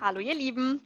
[0.00, 0.80] Hallo ihr Lieben,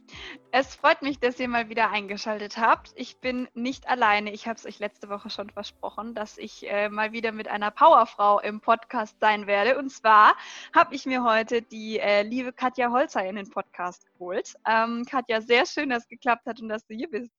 [0.51, 2.93] es freut mich, dass ihr mal wieder eingeschaltet habt.
[2.95, 6.89] Ich bin nicht alleine, ich habe es euch letzte Woche schon versprochen, dass ich äh,
[6.89, 9.77] mal wieder mit einer Powerfrau im Podcast sein werde.
[9.77, 10.35] Und zwar
[10.73, 14.55] habe ich mir heute die äh, liebe Katja Holzer in den Podcast geholt.
[14.67, 17.31] Ähm, Katja, sehr schön, dass es geklappt hat und dass du hier bist.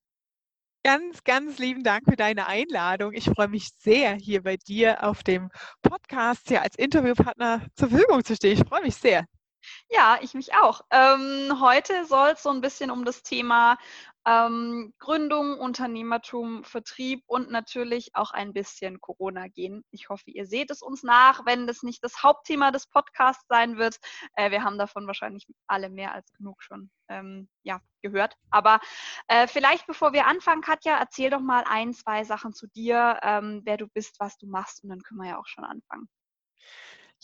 [0.85, 3.11] Ganz, ganz lieben Dank für deine Einladung.
[3.11, 5.49] Ich freue mich sehr, hier bei dir auf dem
[5.81, 8.53] Podcast ja als Interviewpartner zur Verfügung zu stehen.
[8.53, 9.25] Ich freue mich sehr.
[9.89, 10.81] Ja, ich mich auch.
[10.91, 13.77] Ähm, heute soll es so ein bisschen um das Thema
[14.25, 19.83] ähm, Gründung, Unternehmertum, Vertrieb und natürlich auch ein bisschen Corona gehen.
[19.91, 23.77] Ich hoffe, ihr seht es uns nach, wenn das nicht das Hauptthema des Podcasts sein
[23.77, 23.97] wird.
[24.33, 28.35] Äh, wir haben davon wahrscheinlich alle mehr als genug schon ähm, ja, gehört.
[28.49, 28.79] Aber
[29.27, 33.61] äh, vielleicht bevor wir anfangen, Katja, erzähl doch mal ein, zwei Sachen zu dir, ähm,
[33.63, 36.09] wer du bist, was du machst und dann können wir ja auch schon anfangen.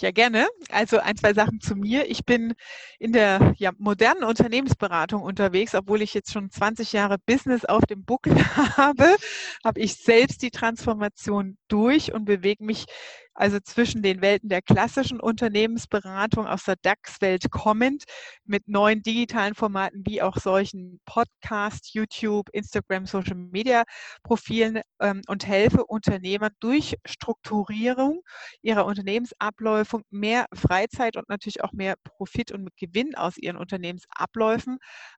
[0.02, 0.47] Ja, gerne.
[0.71, 2.09] Also ein, zwei Sachen zu mir.
[2.09, 2.55] Ich bin
[2.97, 8.03] in der ja, modernen Unternehmensberatung unterwegs, obwohl ich jetzt schon 20 Jahre Business auf dem
[8.03, 8.33] Buckel
[8.77, 9.16] habe,
[9.63, 12.85] habe ich selbst die Transformation durch und bewege mich
[13.33, 18.03] also zwischen den Welten der klassischen Unternehmensberatung aus der DAX-Welt kommend
[18.45, 23.83] mit neuen digitalen Formaten wie auch solchen Podcast, YouTube, Instagram, Social Media
[24.23, 28.21] Profilen ähm, und helfe Unternehmern durch Strukturierung
[28.61, 34.77] ihrer Unternehmensabläufe mehr Freizeit und natürlich auch mehr Profit und Gewinn aus ihren Unternehmensabläufen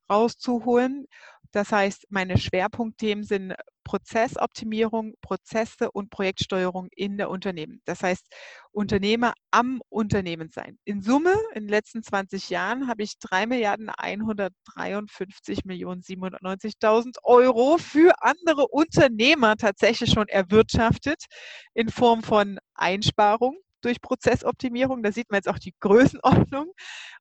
[0.09, 1.07] rauszuholen.
[1.51, 3.53] Das heißt, meine Schwerpunktthemen sind
[3.83, 7.81] Prozessoptimierung, Prozesse und Projektsteuerung in der Unternehmen.
[7.85, 8.25] Das heißt,
[8.71, 10.77] Unternehmer am Unternehmen sein.
[10.83, 17.77] In Summe in den letzten 20 Jahren habe ich 3 Milliarden 153 Millionen 790.000 Euro
[17.77, 21.25] für andere Unternehmer tatsächlich schon erwirtschaftet
[21.73, 25.03] in Form von Einsparung durch Prozessoptimierung.
[25.03, 26.71] Da sieht man jetzt auch die Größenordnung.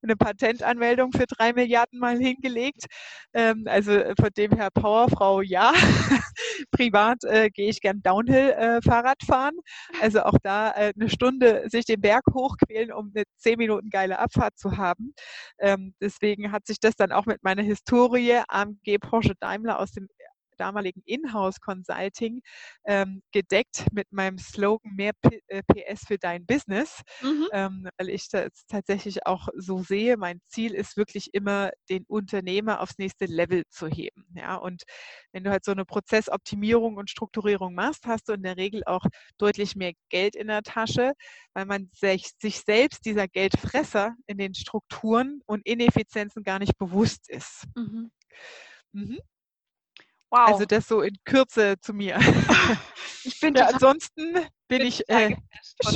[0.03, 2.87] Eine Patentanmeldung für drei Milliarden mal hingelegt.
[3.35, 5.73] Ähm, also von dem her Powerfrau ja.
[6.71, 9.55] Privat äh, gehe ich gern Downhill äh, Fahrrad fahren.
[10.01, 14.19] Also auch da äh, eine Stunde sich den Berg hochquälen, um eine zehn Minuten geile
[14.19, 15.15] Abfahrt zu haben.
[15.59, 20.09] Ähm, deswegen hat sich das dann auch mit meiner Historie AMG Porsche Daimler aus dem
[20.63, 22.41] damaligen Inhouse Consulting
[22.85, 27.49] ähm, gedeckt mit meinem Slogan mehr P äh, PS für dein Business, mhm.
[27.53, 30.17] ähm, weil ich das tatsächlich auch so sehe.
[30.17, 34.25] Mein Ziel ist wirklich immer, den Unternehmer aufs nächste Level zu heben.
[34.37, 34.85] Ja, und
[35.33, 39.05] wenn du halt so eine Prozessoptimierung und Strukturierung machst, hast du in der Regel auch
[39.39, 41.15] deutlich mehr Geld in der Tasche,
[41.55, 47.29] weil man sich, sich selbst dieser Geldfresser in den Strukturen und Ineffizienzen gar nicht bewusst
[47.29, 47.65] ist.
[47.75, 48.13] Mhm.
[48.93, 49.19] Mhm.
[50.33, 50.49] Wow.
[50.49, 52.19] Also das so in Kürze zu mir.
[53.25, 54.35] Ich bin ja, ansonsten
[54.67, 55.37] bin ich äh,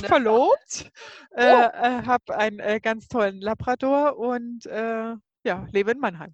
[0.04, 0.92] verlobt,
[1.32, 1.60] äh, oh.
[1.60, 6.32] äh, habe einen äh, ganz tollen Labrador und äh, ja, lebe in Mannheim.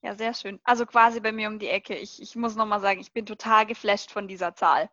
[0.00, 0.60] Ja, sehr schön.
[0.64, 1.94] Also quasi bei mir um die Ecke.
[1.94, 4.88] Ich, ich muss nochmal sagen, ich bin total geflasht von dieser Zahl.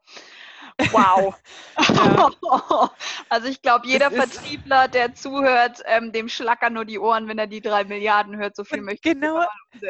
[0.92, 1.36] Wow.
[3.30, 7.48] also ich glaube, jeder Vertriebler, der zuhört, ähm, dem schlackern nur die Ohren, wenn er
[7.48, 8.56] die drei Milliarden hört.
[8.56, 9.46] So viel Und möchte genau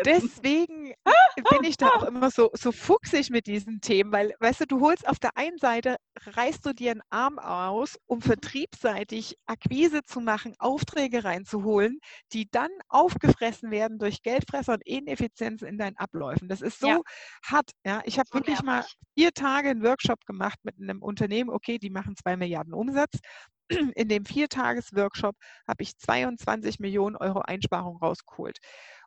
[0.06, 0.94] deswegen
[1.50, 4.82] bin ich da auch immer so, so fuchsig mit diesen Themen, weil, weißt du, du
[4.82, 10.22] holst auf der einen Seite, reißt du dir einen Arm aus, um vertriebsseitig Akquise zu
[10.22, 12.00] machen, Aufträge reinzuholen,
[12.34, 16.48] die dann aufgefressen werden durch Geldfresser und Ineffizienzen in deinen Abläufen.
[16.48, 17.00] Das ist so ja.
[17.46, 17.72] hart.
[17.86, 18.66] Ja, ich habe wirklich nervig.
[18.66, 18.86] mal
[19.18, 23.20] vier Tage einen Workshop gemacht mit einem Unternehmen, okay, die machen zwei Milliarden Umsatz.
[23.96, 25.36] In dem Viertages-Workshop
[25.68, 28.60] habe ich 22 Millionen Euro Einsparung rausgeholt.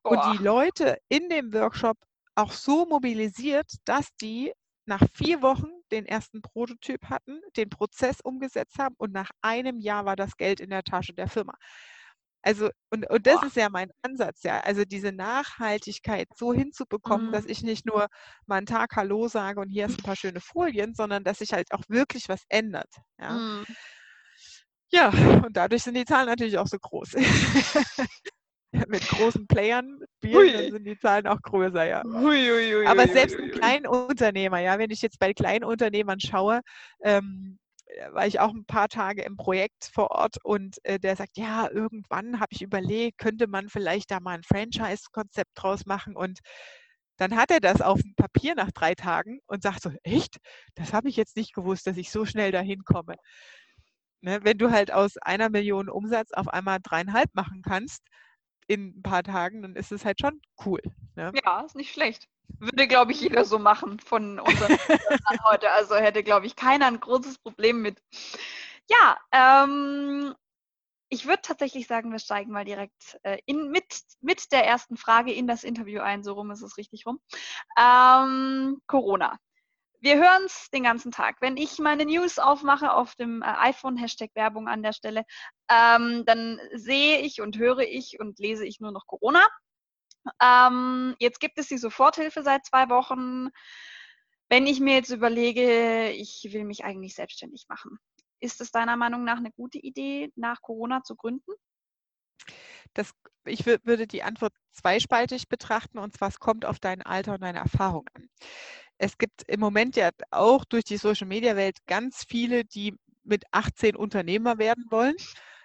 [0.04, 0.10] Oh.
[0.10, 1.96] Und die Leute in dem Workshop
[2.34, 4.52] auch so mobilisiert, dass die
[4.86, 10.06] nach vier Wochen den ersten Prototyp hatten, den Prozess umgesetzt haben und nach einem Jahr
[10.06, 11.54] war das Geld in der Tasche der Firma.
[12.42, 13.46] Also, und, und das Boah.
[13.46, 14.60] ist ja mein Ansatz, ja.
[14.60, 17.32] Also diese Nachhaltigkeit so hinzubekommen, mhm.
[17.32, 18.06] dass ich nicht nur
[18.46, 21.52] mal einen Tag Hallo sage und hier ist ein paar schöne Folien, sondern dass sich
[21.52, 22.90] halt auch wirklich was ändert.
[23.18, 23.32] Ja.
[23.32, 23.66] Mhm.
[24.90, 27.14] Ja, und dadurch sind die Zahlen natürlich auch so groß.
[28.86, 32.02] Mit großen Playern spielen, dann sind die Zahlen auch größer, ja.
[32.04, 36.60] Hui, hui, hui, Aber selbst ein Kleinunternehmer, ja, wenn ich jetzt bei Kleinunternehmern schaue,
[37.02, 37.58] ähm,
[38.12, 41.68] war ich auch ein paar Tage im Projekt vor Ort und äh, der sagt, ja,
[41.70, 46.40] irgendwann habe ich überlegt, könnte man vielleicht da mal ein Franchise-Konzept draus machen und
[47.16, 50.36] dann hat er das auf dem Papier nach drei Tagen und sagt so, echt?
[50.74, 53.16] Das habe ich jetzt nicht gewusst, dass ich so schnell dahin komme.
[54.20, 58.02] Ne, wenn du halt aus einer Million Umsatz auf einmal dreieinhalb machen kannst
[58.66, 60.80] in ein paar Tagen, dann ist es halt schon cool.
[61.16, 61.32] Ne?
[61.44, 62.28] Ja, ist nicht schlecht.
[62.58, 64.78] Würde, glaube ich, jeder so machen von unseren
[65.44, 65.70] heute.
[65.72, 68.02] Also hätte, glaube ich, keiner ein großes Problem mit.
[68.88, 70.34] Ja, ähm,
[71.10, 75.32] ich würde tatsächlich sagen, wir steigen mal direkt äh, in, mit, mit der ersten Frage
[75.32, 76.22] in das Interview ein.
[76.22, 77.20] So rum ist es richtig rum.
[77.78, 79.38] Ähm, Corona.
[80.00, 81.38] Wir hören es den ganzen Tag.
[81.40, 85.24] Wenn ich meine News aufmache auf dem äh, iPhone, Hashtag Werbung an der Stelle,
[85.68, 89.44] ähm, dann sehe ich und höre ich und lese ich nur noch Corona.
[90.42, 93.48] Ähm, jetzt gibt es die Soforthilfe seit zwei Wochen.
[94.48, 97.98] Wenn ich mir jetzt überlege, ich will mich eigentlich selbstständig machen,
[98.40, 101.52] ist es deiner Meinung nach eine gute Idee, nach Corona zu gründen?
[102.94, 103.12] Das,
[103.44, 107.58] ich würde die Antwort zweispaltig betrachten und zwar es kommt auf dein Alter und deine
[107.58, 108.28] Erfahrung an.
[108.96, 114.58] Es gibt im Moment ja auch durch die Social-Media-Welt ganz viele, die mit 18 Unternehmer
[114.58, 115.14] werden wollen.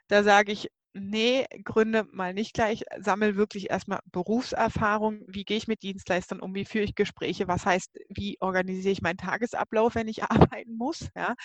[0.07, 5.21] Da sage ich, nee, gründe mal nicht gleich, sammel wirklich erstmal Berufserfahrung.
[5.27, 6.55] Wie gehe ich mit Dienstleistern um?
[6.55, 7.47] Wie führe ich Gespräche?
[7.47, 10.23] Was heißt, wie organisiere ich meinen Tagesablauf, wenn ich
[10.57, 11.09] arbeiten muss?
[11.15, 11.35] Ja,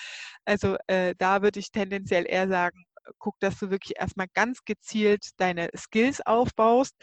[0.45, 2.85] also äh, da würde ich tendenziell eher sagen,
[3.19, 6.95] guck, dass du wirklich erstmal ganz gezielt deine Skills aufbaust.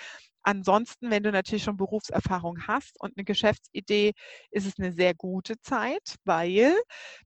[0.43, 4.13] Ansonsten, wenn du natürlich schon Berufserfahrung hast und eine Geschäftsidee,
[4.51, 6.75] ist es eine sehr gute Zeit, weil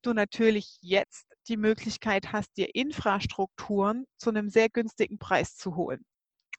[0.02, 6.04] du natürlich jetzt die Möglichkeit hast, dir Infrastrukturen zu einem sehr günstigen Preis zu holen.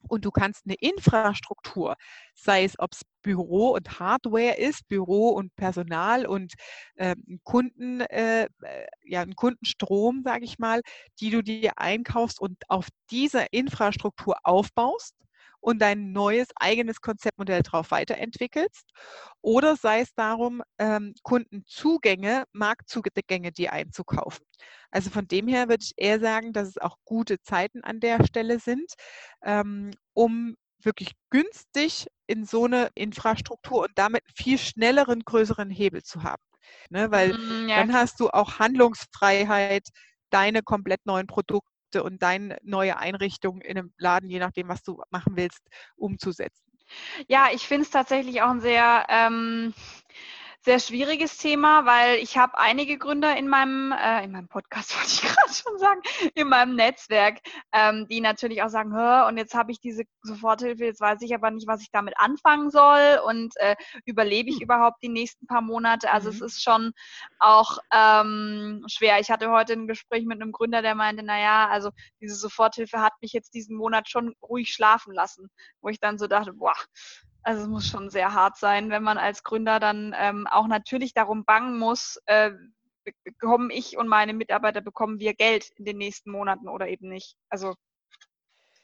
[0.07, 1.95] Und du kannst eine Infrastruktur,
[2.33, 6.53] sei es ob es Büro und Hardware ist, Büro und Personal und
[6.95, 8.47] äh, Kunden, äh,
[9.03, 10.81] ja, einen Kundenstrom, sage ich mal,
[11.19, 15.15] die du dir einkaufst und auf dieser Infrastruktur aufbaust
[15.61, 18.91] und dein neues eigenes Konzeptmodell darauf weiterentwickelst.
[19.41, 24.45] Oder sei es darum, ähm, Kundenzugänge, Marktzugänge dir einzukaufen.
[24.89, 28.25] Also von dem her würde ich eher sagen, dass es auch gute Zeiten an der
[28.25, 28.91] Stelle sind,
[29.43, 36.23] ähm, um wirklich günstig in so eine Infrastruktur und damit viel schnelleren, größeren Hebel zu
[36.23, 36.41] haben.
[36.89, 37.77] Ne, weil mm, ja.
[37.77, 39.87] dann hast du auch Handlungsfreiheit,
[40.29, 44.83] deine komplett neuen Produkte Produkte und deine neue Einrichtung in einem Laden, je nachdem, was
[44.83, 45.61] du machen willst,
[45.95, 46.63] umzusetzen?
[47.27, 49.73] Ja, ich finde es tatsächlich auch ein sehr ähm,
[50.63, 55.11] sehr schwieriges Thema, weil ich habe einige Gründer in meinem, äh, in meinem Podcast, wollte
[55.11, 56.01] ich gerade schon sagen,
[56.35, 57.39] in meinem Netzwerk,
[57.73, 61.33] ähm, die natürlich auch sagen, Hör, und jetzt habe ich diese Soforthilfe, jetzt weiß ich
[61.33, 63.75] aber nicht, was ich damit anfangen soll und äh,
[64.05, 64.63] überlebe ich hm.
[64.63, 66.11] überhaupt die nächsten paar Monate.
[66.11, 66.35] Also mhm.
[66.35, 66.91] es ist schon
[67.39, 69.19] auch ähm, schwer.
[69.19, 73.13] Ich hatte heute ein Gespräch mit einem Gründer, der meinte, naja, also diese Soforthilfe hat
[73.21, 75.49] mich jetzt diesen Monat schon ruhig schlafen lassen,
[75.81, 76.75] wo ich dann so dachte, boah,
[77.43, 81.13] also es muss schon sehr hart sein, wenn man als Gründer dann ähm, auch natürlich
[81.13, 82.51] darum bangen muss, äh,
[83.23, 87.35] bekommen ich und meine Mitarbeiter, bekommen wir Geld in den nächsten Monaten oder eben nicht.
[87.49, 87.73] Also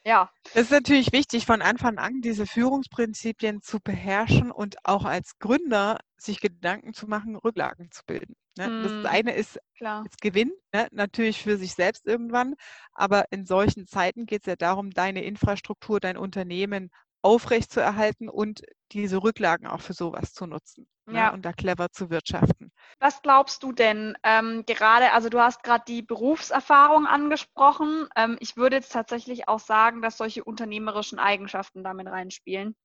[0.07, 0.30] ja.
[0.54, 6.00] Es ist natürlich wichtig, von Anfang an diese Führungsprinzipien zu beherrschen und auch als Gründer
[6.15, 8.36] sich Gedanken zu machen, Rücklagen zu bilden.
[8.57, 8.69] Ne?
[8.69, 10.06] Mm, das eine ist klar.
[10.06, 10.88] das Gewinn, ne?
[10.92, 12.56] natürlich für sich selbst irgendwann,
[12.94, 16.89] aber in solchen Zeiten geht es ja darum, deine Infrastruktur, dein Unternehmen
[17.21, 18.61] aufrechtzuerhalten und
[18.91, 21.27] diese Rücklagen auch für sowas zu nutzen ne, ja.
[21.29, 22.71] Ne, und da clever zu wirtschaften.
[22.99, 28.07] Was glaubst du denn ähm, gerade, also du hast gerade die Berufserfahrung angesprochen.
[28.15, 32.75] Ähm, ich würde jetzt tatsächlich auch sagen, dass solche unternehmerischen Eigenschaften damit reinspielen.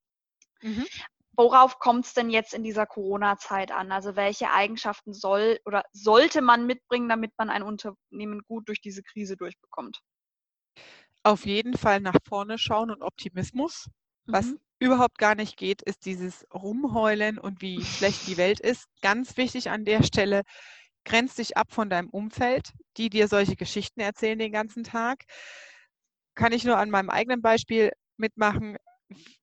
[0.62, 0.86] Mhm.
[1.34, 3.90] Worauf kommt es denn jetzt in dieser Corona-Zeit an?
[3.90, 9.02] Also welche Eigenschaften soll oder sollte man mitbringen, damit man ein Unternehmen gut durch diese
[9.02, 10.00] Krise durchbekommt?
[11.22, 13.88] Auf jeden Fall nach vorne schauen und Optimismus.
[14.26, 14.58] Was mhm.
[14.78, 18.86] überhaupt gar nicht geht, ist dieses Rumheulen und wie schlecht die Welt ist.
[19.00, 20.42] Ganz wichtig an der Stelle,
[21.04, 25.24] grenz dich ab von deinem Umfeld, die dir solche Geschichten erzählen den ganzen Tag.
[26.34, 28.76] Kann ich nur an meinem eigenen Beispiel mitmachen.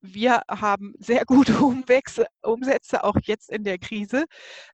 [0.01, 4.25] Wir haben sehr gute Umwechse, Umsätze, auch jetzt in der Krise,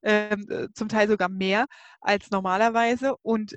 [0.02, 1.66] ähm, äh, zum Teil sogar mehr
[2.00, 3.16] als normalerweise.
[3.22, 3.56] Und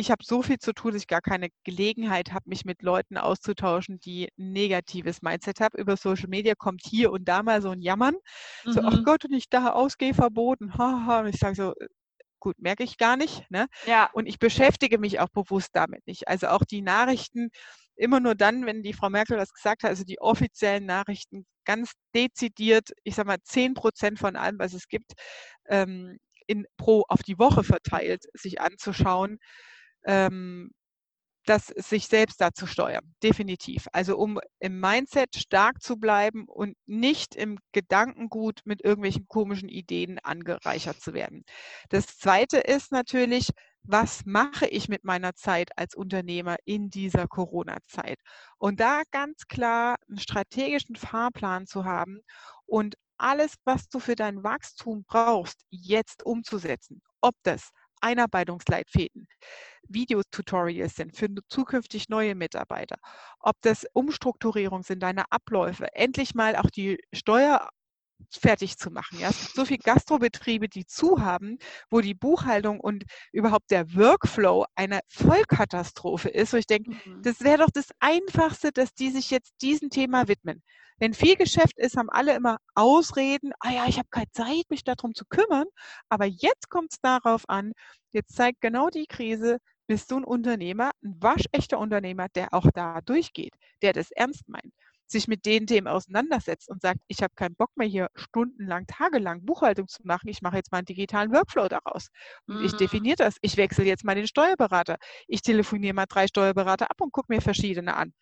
[0.00, 3.18] ich habe so viel zu tun, dass ich gar keine Gelegenheit habe, mich mit Leuten
[3.18, 5.78] auszutauschen, die ein negatives Mindset haben.
[5.78, 8.16] Über Social Media kommt hier und da mal so ein Jammern.
[8.64, 8.72] Mhm.
[8.72, 9.04] So, ach mhm.
[9.04, 10.76] Gott, und ich da ausgehe verboten.
[10.76, 11.20] Haha.
[11.20, 11.74] Und ich sage so,
[12.40, 13.48] gut, merke ich gar nicht.
[13.50, 13.66] Ne?
[13.86, 14.10] Ja.
[14.12, 16.26] Und ich beschäftige mich auch bewusst damit nicht.
[16.26, 17.50] Also auch die Nachrichten
[17.94, 21.92] immer nur dann, wenn die Frau Merkel was gesagt hat, also die offiziellen Nachrichten ganz
[22.14, 25.12] dezidiert, ich sage mal, zehn Prozent von allem, was es gibt,
[25.68, 29.38] ähm, in pro auf die Woche verteilt, sich anzuschauen
[30.04, 30.70] ähm,
[31.46, 33.88] das sich selbst da zu steuern, definitiv.
[33.92, 40.18] Also um im Mindset stark zu bleiben und nicht im Gedankengut mit irgendwelchen komischen Ideen
[40.20, 41.44] angereichert zu werden.
[41.88, 43.50] Das Zweite ist natürlich,
[43.82, 48.18] was mache ich mit meiner Zeit als Unternehmer in dieser Corona-Zeit?
[48.58, 52.20] Und da ganz klar einen strategischen Fahrplan zu haben
[52.66, 57.02] und alles, was du für dein Wachstum brauchst, jetzt umzusetzen.
[57.20, 59.26] Ob das Einarbeitungsleitfäden,
[59.88, 62.96] Videotutorials sind für zukünftig neue Mitarbeiter,
[63.40, 67.68] ob das Umstrukturierung sind, deine Abläufe, endlich mal auch die Steuer
[68.30, 69.18] fertig zu machen.
[69.18, 71.58] Ja, es gibt so viele Gastrobetriebe, die zu haben,
[71.90, 76.52] wo die Buchhaltung und überhaupt der Workflow eine Vollkatastrophe ist.
[76.52, 77.22] Wo ich denke, mhm.
[77.22, 80.62] das wäre doch das Einfachste, dass die sich jetzt diesem Thema widmen.
[81.00, 84.84] Wenn viel Geschäft ist, haben alle immer Ausreden, ah ja, ich habe keine Zeit, mich
[84.84, 85.66] darum zu kümmern.
[86.08, 87.72] Aber jetzt kommt es darauf an,
[88.12, 93.00] jetzt zeigt genau die Krise, bist du ein Unternehmer, ein waschechter Unternehmer, der auch da
[93.00, 94.72] durchgeht, der das ernst meint
[95.10, 99.44] sich mit den Themen auseinandersetzt und sagt, ich habe keinen Bock mehr hier stundenlang, tagelang
[99.44, 102.08] Buchhaltung zu machen, ich mache jetzt mal einen digitalen Workflow daraus.
[102.46, 102.64] Und mhm.
[102.64, 103.36] ich definiere das.
[103.42, 104.96] Ich wechsle jetzt mal den Steuerberater.
[105.26, 108.12] Ich telefoniere mal drei Steuerberater ab und gucke mir verschiedene an.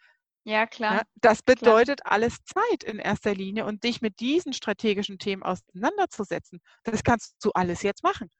[0.49, 0.95] Ja, klar.
[0.95, 2.13] Ja, das bedeutet klar.
[2.15, 6.63] alles Zeit in erster Linie und dich mit diesen strategischen Themen auseinanderzusetzen.
[6.85, 8.31] Das kannst du alles jetzt machen.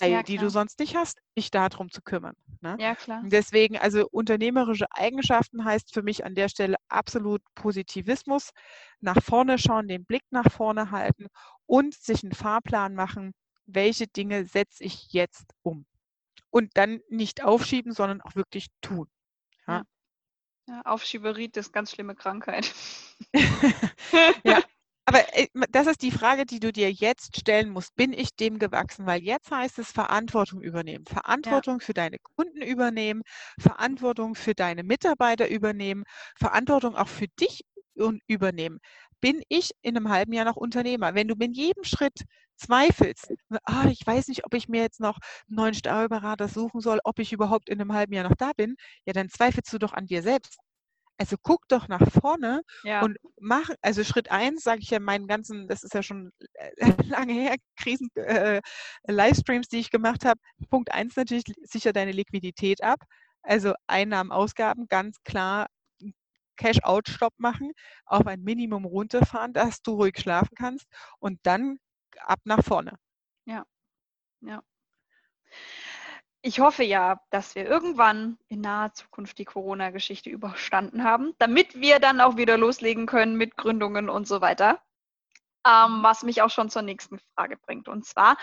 [0.00, 2.34] Ja, die du sonst nicht hast, dich darum zu kümmern.
[2.60, 2.76] Ne?
[2.80, 3.22] Ja, klar.
[3.24, 8.50] Deswegen, also unternehmerische Eigenschaften heißt für mich an der Stelle absolut Positivismus,
[9.00, 11.28] nach vorne schauen, den Blick nach vorne halten
[11.64, 13.32] und sich einen Fahrplan machen,
[13.66, 15.86] welche Dinge setze ich jetzt um.
[16.50, 19.06] Und dann nicht aufschieben, sondern auch wirklich tun.
[19.68, 19.84] Ja.
[20.68, 22.74] Ja, Aufschieberit ist ganz schlimme Krankheit.
[24.44, 24.60] ja,
[25.04, 27.94] aber äh, das ist die Frage, die du dir jetzt stellen musst.
[27.94, 29.06] Bin ich dem gewachsen?
[29.06, 31.04] Weil jetzt heißt es Verantwortung übernehmen.
[31.06, 31.86] Verantwortung ja.
[31.86, 33.22] für deine Kunden übernehmen,
[33.60, 36.02] Verantwortung für deine Mitarbeiter übernehmen,
[36.36, 37.64] Verantwortung auch für dich
[38.26, 38.80] übernehmen.
[39.20, 41.14] Bin ich in einem halben Jahr noch Unternehmer?
[41.14, 42.20] Wenn du in jedem Schritt
[42.56, 43.32] zweifelst,
[43.64, 45.18] ah, ich weiß nicht, ob ich mir jetzt noch
[45.48, 48.76] einen neuen Steuerberater suchen soll, ob ich überhaupt in einem halben Jahr noch da bin,
[49.04, 50.58] ja, dann zweifelst du doch an dir selbst.
[51.18, 53.02] Also guck doch nach vorne ja.
[53.02, 56.70] und mach, also Schritt eins, sage ich ja meinen ganzen, das ist ja schon äh,
[57.08, 58.60] lange her, Krisen, äh,
[59.06, 60.38] Livestreams, die ich gemacht habe.
[60.68, 63.00] Punkt eins natürlich, sicher deine Liquidität ab.
[63.42, 65.68] Also Einnahmen, Ausgaben, ganz klar
[66.56, 67.72] Cash-out-Stopp machen,
[68.04, 70.86] auf ein Minimum runterfahren, dass du ruhig schlafen kannst
[71.18, 71.78] und dann
[72.20, 72.98] ab nach vorne.
[73.44, 73.64] Ja,
[74.40, 74.62] ja.
[76.42, 81.98] Ich hoffe ja, dass wir irgendwann in naher Zukunft die Corona-Geschichte überstanden haben, damit wir
[81.98, 84.80] dann auch wieder loslegen können mit Gründungen und so weiter.
[85.66, 87.88] Ähm, was mich auch schon zur nächsten Frage bringt.
[87.88, 88.36] Und zwar,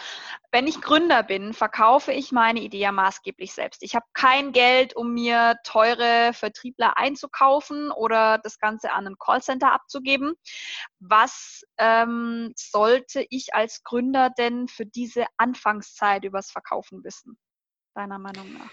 [0.52, 3.82] wenn ich Gründer bin, verkaufe ich meine Idee ja maßgeblich selbst.
[3.84, 9.72] Ich habe kein Geld, um mir teure Vertriebler einzukaufen oder das Ganze an ein Callcenter
[9.72, 10.34] abzugeben.
[11.00, 17.38] Was ähm, sollte ich als Gründer denn für diese Anfangszeit übers Verkaufen wissen?
[17.94, 18.72] deiner Meinung nach?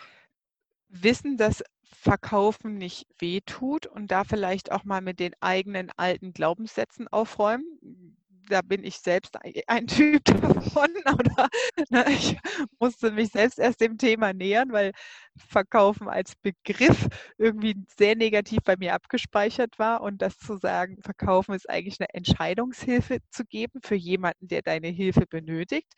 [0.88, 7.08] Wissen, dass Verkaufen nicht wehtut und da vielleicht auch mal mit den eigenen alten Glaubenssätzen
[7.08, 8.16] aufräumen.
[8.50, 9.36] Da bin ich selbst
[9.68, 11.48] ein Typ davon oder
[11.90, 12.36] ne, ich
[12.80, 14.92] musste mich selbst erst dem Thema nähern, weil
[15.36, 21.54] Verkaufen als Begriff irgendwie sehr negativ bei mir abgespeichert war und das zu sagen, Verkaufen
[21.54, 25.92] ist eigentlich eine Entscheidungshilfe zu geben für jemanden, der deine Hilfe benötigt.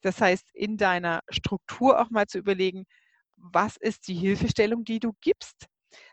[0.00, 2.84] Das heißt, in deiner Struktur auch mal zu überlegen,
[3.36, 5.66] was ist die Hilfestellung, die du gibst?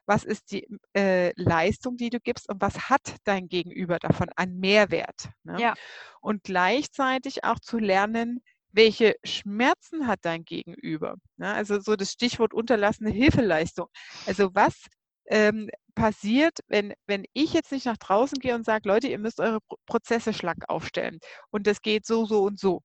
[0.05, 4.57] Was ist die äh, Leistung, die du gibst und was hat dein Gegenüber davon an
[4.57, 5.29] Mehrwert?
[5.43, 5.59] Ne?
[5.59, 5.73] Ja.
[6.21, 11.15] Und gleichzeitig auch zu lernen, welche Schmerzen hat dein Gegenüber?
[11.37, 11.53] Ne?
[11.53, 13.87] Also so das Stichwort unterlassene Hilfeleistung.
[14.25, 14.87] Also was
[15.27, 19.39] ähm, passiert, wenn, wenn ich jetzt nicht nach draußen gehe und sage, Leute, ihr müsst
[19.39, 21.19] eure Prozesse schlank aufstellen
[21.51, 22.81] und das geht so, so und so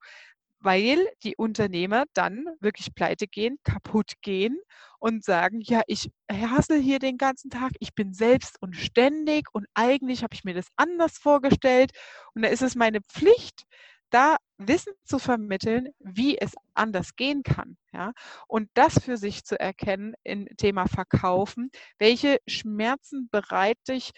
[0.61, 4.59] weil die Unternehmer dann wirklich pleite gehen, kaputt gehen
[4.99, 9.67] und sagen, ja, ich hassel hier den ganzen Tag, ich bin selbst und ständig und
[9.75, 11.93] eigentlich habe ich mir das anders vorgestellt
[12.35, 13.65] und da ist es meine Pflicht,
[14.11, 17.79] da Wissen zu vermitteln, wie es anders gehen kann.
[17.93, 18.13] Ja?
[18.47, 24.11] Und das für sich zu erkennen im Thema Verkaufen, welche Schmerzen bereite ich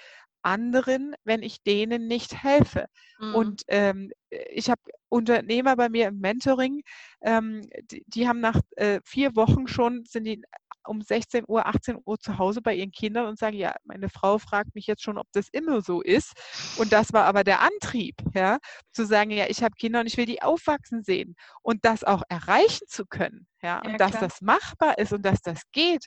[0.42, 2.87] anderen, wenn ich denen nicht helfe.
[3.18, 3.34] Mhm.
[3.34, 6.82] Und ähm, ich habe Unternehmer bei mir im Mentoring,
[7.22, 10.42] ähm, die, die, haben nach äh, vier Wochen schon, sind die
[10.84, 14.38] um 16 Uhr, 18 Uhr zu Hause bei ihren Kindern und sagen, ja, meine Frau
[14.38, 16.32] fragt mich jetzt schon, ob das immer so ist.
[16.78, 18.58] Und das war aber der Antrieb, ja,
[18.92, 22.22] zu sagen, ja, ich habe Kinder und ich will die aufwachsen sehen und das auch
[22.28, 26.06] erreichen zu können, ja, und ja, dass das machbar ist und dass das geht.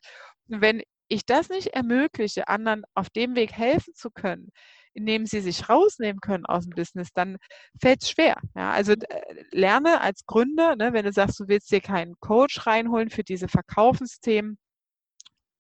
[0.50, 4.50] Und wenn ich das nicht ermögliche, anderen auf dem Weg helfen zu können,
[4.94, 7.38] indem sie sich rausnehmen können aus dem Business, dann
[7.80, 8.38] fällt es schwer.
[8.56, 12.66] Ja, also äh, lerne als Gründer, ne, wenn du sagst, du willst dir keinen Coach
[12.66, 14.58] reinholen für diese Verkaufsthemen,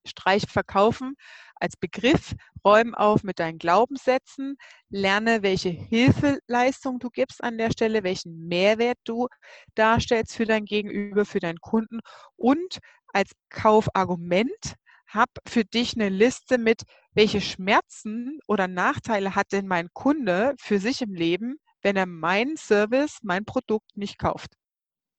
[0.07, 1.15] streich verkaufen
[1.55, 2.33] als Begriff,
[2.63, 4.57] räum auf mit deinen Glaubenssätzen,
[4.89, 9.27] lerne, welche Hilfeleistung du gibst an der Stelle, welchen Mehrwert du
[9.75, 11.99] darstellst für dein Gegenüber, für deinen Kunden
[12.35, 12.79] und
[13.13, 14.75] als Kaufargument
[15.15, 20.79] hab für dich eine Liste mit, welche Schmerzen oder Nachteile hat denn mein Kunde für
[20.79, 24.53] sich im Leben, wenn er meinen Service, mein Produkt nicht kauft.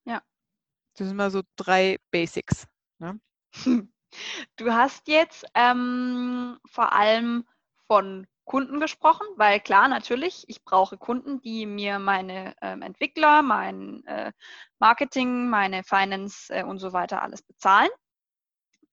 [0.05, 0.21] Ja.
[0.95, 2.67] Das sind mal so drei Basics.
[2.99, 3.21] Ne?
[4.57, 7.45] Du hast jetzt ähm, vor allem
[7.87, 14.05] von Kunden gesprochen, weil klar, natürlich, ich brauche Kunden, die mir meine ähm, Entwickler, mein
[14.07, 14.33] äh,
[14.79, 17.91] Marketing, meine Finance äh, und so weiter alles bezahlen.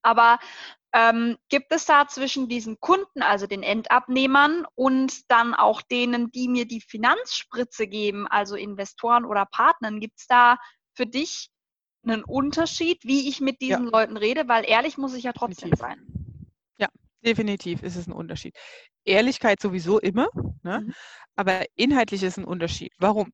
[0.02, 0.38] Aber
[0.94, 6.46] ähm, gibt es da zwischen diesen Kunden, also den Endabnehmern und dann auch denen, die
[6.46, 10.56] mir die Finanzspritze geben, also Investoren oder Partnern, gibt es da
[10.94, 11.50] für dich
[12.04, 13.90] einen Unterschied, wie ich mit diesen ja.
[13.90, 14.46] Leuten rede?
[14.46, 15.80] Weil ehrlich muss ich ja trotzdem definitiv.
[15.80, 16.46] sein.
[16.78, 16.88] Ja,
[17.24, 18.56] definitiv ist es ein Unterschied.
[19.04, 20.28] Ehrlichkeit sowieso immer,
[20.62, 20.80] ne?
[20.80, 20.94] Mhm.
[21.34, 22.92] aber inhaltlich ist ein Unterschied.
[22.98, 23.32] Warum?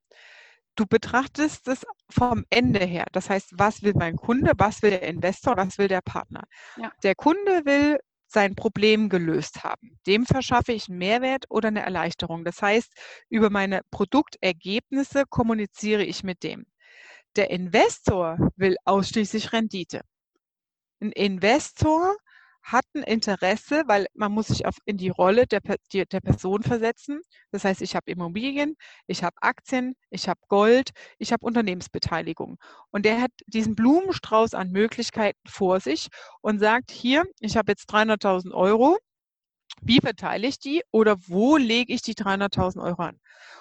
[0.81, 3.05] Du betrachtest es vom Ende her.
[3.11, 6.41] Das heißt, was will mein Kunde, was will der Investor, was will der Partner?
[6.75, 6.91] Ja.
[7.03, 9.99] Der Kunde will sein Problem gelöst haben.
[10.07, 12.43] Dem verschaffe ich einen Mehrwert oder eine Erleichterung.
[12.43, 12.91] Das heißt,
[13.29, 16.65] über meine Produktergebnisse kommuniziere ich mit dem.
[17.35, 20.01] Der Investor will ausschließlich Rendite.
[20.99, 22.15] Ein Investor
[22.61, 25.61] hat ein Interesse, weil man muss sich auf, in die Rolle der,
[25.93, 27.21] der, der Person versetzen.
[27.51, 28.75] Das heißt, ich habe Immobilien,
[29.07, 32.57] ich habe Aktien, ich habe Gold, ich habe Unternehmensbeteiligung.
[32.91, 36.07] Und der hat diesen Blumenstrauß an Möglichkeiten vor sich
[36.41, 38.97] und sagt, hier, ich habe jetzt 300.000 Euro.
[39.81, 43.19] Wie verteile ich die oder wo lege ich die 300.000 Euro an?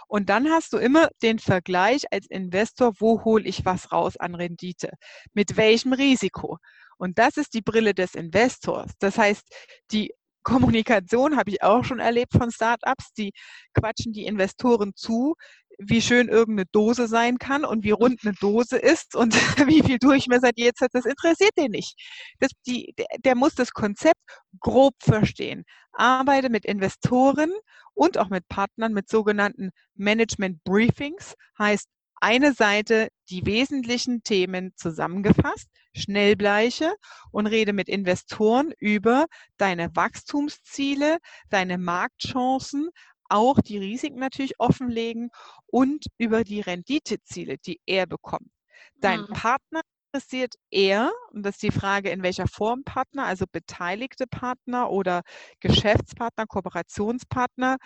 [0.09, 4.35] Und dann hast du immer den Vergleich als Investor, wo hole ich was raus an
[4.35, 4.91] Rendite?
[5.35, 6.59] Mit welchem Risiko?
[7.01, 8.93] Und das ist die Brille des Investors.
[8.99, 9.43] Das heißt,
[9.91, 13.33] die Kommunikation habe ich auch schon erlebt von Startups, die
[13.75, 15.35] quatschen die Investoren zu,
[15.79, 19.35] wie schön irgendeine Dose sein kann und wie rund eine Dose ist und
[19.67, 21.95] wie viel Durchmesser die jetzt hat, das interessiert den nicht.
[22.39, 24.21] Das, die, der, muss das Konzept
[24.61, 25.65] grob verstehen.
[25.93, 27.51] Arbeite mit Investoren
[27.95, 31.89] und auch mit Partnern mit sogenannten Management Briefings, heißt
[32.21, 36.95] eine Seite die wesentlichen Themen zusammengefasst, Schnellbleiche
[37.33, 42.91] und rede mit Investoren über deine Wachstumsziele, deine Marktchancen,
[43.29, 45.31] auch die Risiken natürlich offenlegen
[45.67, 48.51] und über die Renditeziele, die er bekommt.
[48.97, 49.29] Dein mhm.
[49.29, 49.81] Partner
[50.13, 55.23] interessiert er, und das ist die Frage, in welcher Form Partner, also beteiligte Partner oder
[55.61, 57.79] Geschäftspartner, Kooperationspartner,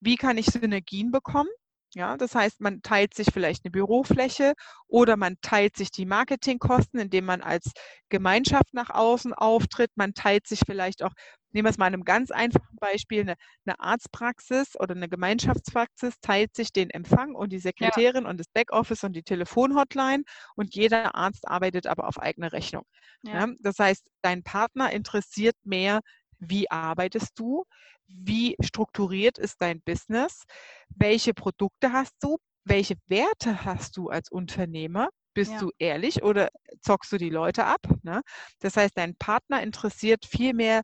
[0.00, 1.48] wie kann ich Synergien bekommen?
[1.96, 4.54] Ja, das heißt, man teilt sich vielleicht eine Bürofläche
[4.88, 7.70] oder man teilt sich die Marketingkosten, indem man als
[8.08, 9.92] Gemeinschaft nach außen auftritt.
[9.94, 11.12] Man teilt sich vielleicht auch,
[11.52, 16.56] nehmen wir es mal einem ganz einfachen Beispiel, eine, eine Arztpraxis oder eine Gemeinschaftspraxis teilt
[16.56, 18.28] sich den Empfang und die Sekretärin ja.
[18.28, 20.24] und das Backoffice und die Telefonhotline
[20.56, 22.82] und jeder Arzt arbeitet aber auf eigene Rechnung.
[23.22, 23.32] Ja.
[23.32, 26.00] Ja, das heißt, dein Partner interessiert mehr,
[26.48, 27.64] wie arbeitest du?
[28.06, 30.44] Wie strukturiert ist dein Business?
[30.88, 32.38] Welche Produkte hast du?
[32.64, 35.08] Welche Werte hast du als Unternehmer?
[35.34, 35.58] Bist ja.
[35.58, 36.48] du ehrlich oder
[36.80, 37.80] zockst du die Leute ab?
[38.02, 38.22] Ne?
[38.60, 40.82] Das heißt, dein Partner interessiert viel mehr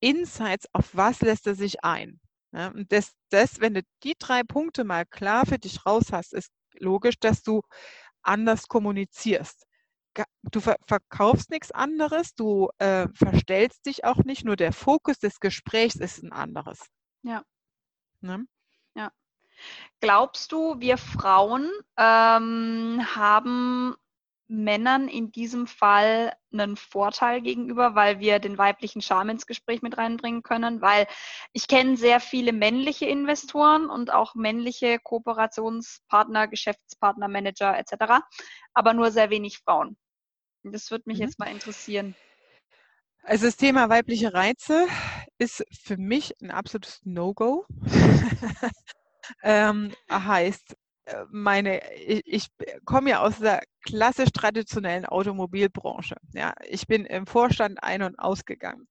[0.00, 2.20] Insights, auf was lässt er sich ein.
[2.50, 2.72] Ne?
[2.74, 6.50] Und das, das, wenn du die drei Punkte mal klar für dich raus hast, ist
[6.78, 7.62] logisch, dass du
[8.22, 9.66] anders kommunizierst
[10.42, 15.96] du verkaufst nichts anderes, du äh, verstellst dich auch nicht, nur der Fokus des Gesprächs
[15.96, 16.80] ist ein anderes.
[17.22, 17.42] Ja.
[18.20, 18.46] Ne?
[18.94, 19.10] Ja.
[20.00, 23.94] Glaubst du, wir Frauen ähm, haben
[24.52, 29.96] Männern in diesem Fall einen Vorteil gegenüber, weil wir den weiblichen Charme ins Gespräch mit
[29.96, 31.06] reinbringen können, weil
[31.52, 38.22] ich kenne sehr viele männliche Investoren und auch männliche Kooperationspartner, Geschäftspartner, Manager etc.,
[38.74, 39.96] aber nur sehr wenig Frauen.
[40.64, 41.24] Das würde mich mhm.
[41.24, 42.14] jetzt mal interessieren.
[43.24, 44.86] Also das Thema weibliche Reize
[45.38, 47.66] ist für mich ein absolutes No-Go.
[49.42, 52.48] ähm, heißt, äh, meine, ich, ich
[52.84, 56.16] komme ja aus der klassisch traditionellen Automobilbranche.
[56.32, 58.88] Ja, ich bin im Vorstand ein- und ausgegangen.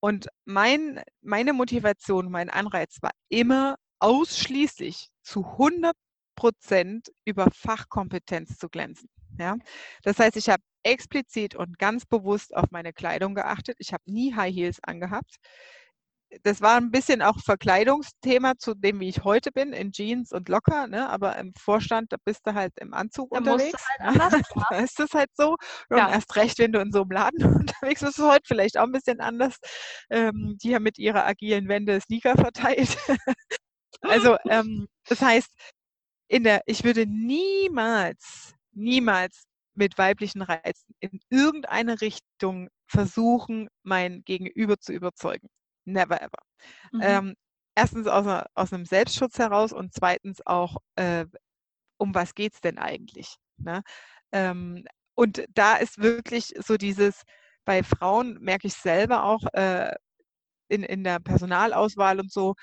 [0.00, 5.94] Und mein, meine Motivation, mein Anreiz war immer ausschließlich zu 100
[6.34, 9.08] Prozent über Fachkompetenz zu glänzen.
[9.38, 9.56] Ja,
[10.02, 13.76] das heißt, ich habe explizit und ganz bewusst auf meine Kleidung geachtet.
[13.78, 15.36] Ich habe nie High Heels angehabt.
[16.42, 20.48] das war ein bisschen auch Verkleidungsthema zu dem, wie ich heute bin, in Jeans und
[20.48, 21.08] locker, ne?
[21.08, 23.84] aber im Vorstand, da bist du halt im Anzug da unterwegs.
[24.00, 25.56] Halt da ist das halt so.
[25.90, 26.10] Und ja.
[26.10, 28.84] erst recht, wenn du in so einem Laden unterwegs bist, ist es heute vielleicht auch
[28.84, 29.56] ein bisschen anders.
[30.10, 32.96] Ähm, die haben mit ihrer agilen Wende Sneaker verteilt.
[34.02, 35.50] also, ähm, das heißt,
[36.28, 44.78] in der, ich würde niemals, niemals mit weiblichen Reizen in irgendeine Richtung versuchen, mein Gegenüber
[44.78, 45.48] zu überzeugen.
[45.84, 46.38] Never ever.
[46.92, 47.00] Mhm.
[47.02, 47.34] Ähm,
[47.74, 51.26] erstens aus, einer, aus, einem Selbstschutz heraus und zweitens auch, äh,
[51.98, 53.36] um was geht es denn eigentlich?
[53.56, 53.82] Ne?
[54.32, 54.84] Ähm,
[55.14, 57.22] und da ist wirklich so dieses,
[57.64, 59.94] bei Frauen merke ich selber auch äh,
[60.68, 62.54] in, in der Personalauswahl und so,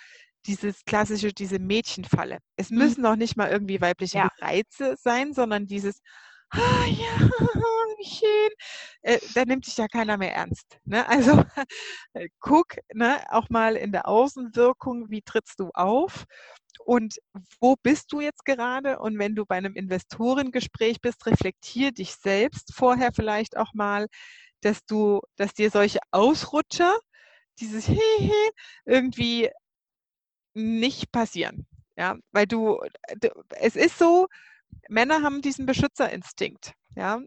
[0.46, 2.40] dieses klassische, diese Mädchenfalle.
[2.56, 2.78] Es mhm.
[2.78, 4.30] müssen noch nicht mal irgendwie weibliche ja.
[4.40, 6.02] Reize sein, sondern dieses,
[6.52, 7.30] ah ja,
[7.98, 8.50] wie schön.
[9.02, 10.78] Äh, da nimmt sich ja keiner mehr ernst.
[10.86, 11.06] Ne?
[11.10, 11.44] Also
[12.14, 16.26] äh, guck ne, auch mal in der Außenwirkung, wie trittst du auf
[16.86, 17.16] und
[17.60, 19.00] wo bist du jetzt gerade?
[19.00, 24.08] Und wenn du bei einem Investorengespräch bist, reflektier dich selbst vorher vielleicht auch mal,
[24.62, 26.98] dass du, dass dir solche Ausrutscher,
[27.60, 28.50] dieses Hehe
[28.86, 29.50] irgendwie
[30.54, 31.68] nicht passieren.
[31.98, 32.80] Ja, weil du,
[33.20, 34.28] du es ist so,
[34.90, 36.74] Männer haben diesen Beschützerinstinkt.
[36.96, 37.22] Ja,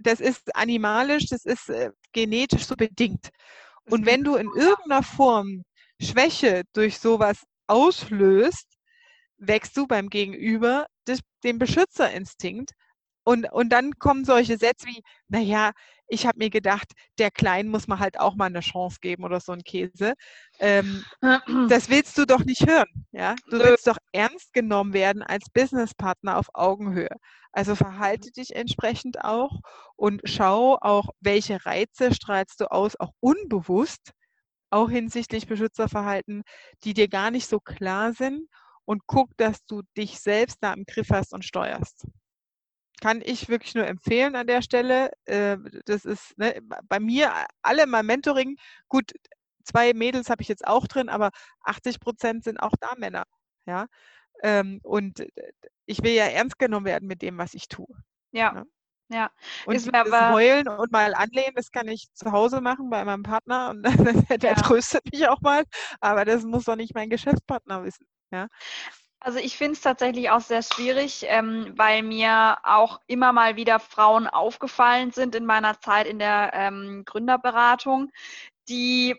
[0.00, 3.30] das ist animalisch, das ist äh, genetisch so bedingt.
[3.88, 5.64] Und wenn du in irgendeiner Form
[6.00, 8.66] Schwäche durch sowas auslöst,
[9.36, 12.72] wächst du beim Gegenüber des, den Beschützerinstinkt.
[13.30, 15.70] Und, und dann kommen solche Sätze wie, naja,
[16.08, 16.90] ich habe mir gedacht,
[17.20, 20.14] der Kleinen muss man halt auch mal eine Chance geben oder so ein Käse.
[20.58, 21.04] Ähm,
[21.68, 22.88] das willst du doch nicht hören.
[23.12, 23.36] Ja?
[23.48, 27.14] Du willst doch ernst genommen werden als Businesspartner auf Augenhöhe.
[27.52, 29.60] Also verhalte dich entsprechend auch
[29.94, 34.10] und schau auch, welche Reize strahlst du aus, auch unbewusst,
[34.70, 36.42] auch hinsichtlich Beschützerverhalten,
[36.82, 38.48] die dir gar nicht so klar sind
[38.84, 42.08] und guck, dass du dich selbst da im Griff hast und steuerst
[43.00, 45.10] kann ich wirklich nur empfehlen an der Stelle.
[45.24, 47.32] Äh, das ist ne, bei mir
[47.62, 48.56] alle meinem Mentoring,
[48.88, 49.12] gut,
[49.64, 51.30] zwei Mädels habe ich jetzt auch drin, aber
[51.62, 53.24] 80 Prozent sind auch da Männer.
[53.66, 53.86] Ja.
[54.42, 55.24] Ähm, und
[55.86, 57.86] ich will ja ernst genommen werden mit dem, was ich tue.
[58.32, 58.52] Ja.
[58.52, 58.66] Ne?
[59.12, 59.30] Ja.
[59.66, 63.24] Und ist das Heulen und mal anlehnen, das kann ich zu Hause machen bei meinem
[63.24, 63.82] Partner und
[64.42, 64.54] der ja.
[64.54, 65.64] tröstet mich auch mal,
[66.00, 68.06] aber das muss doch nicht mein Geschäftspartner wissen.
[68.30, 68.46] Ja.
[69.22, 73.78] Also ich finde es tatsächlich auch sehr schwierig, ähm, weil mir auch immer mal wieder
[73.78, 78.10] Frauen aufgefallen sind in meiner Zeit in der ähm, Gründerberatung,
[78.68, 79.16] die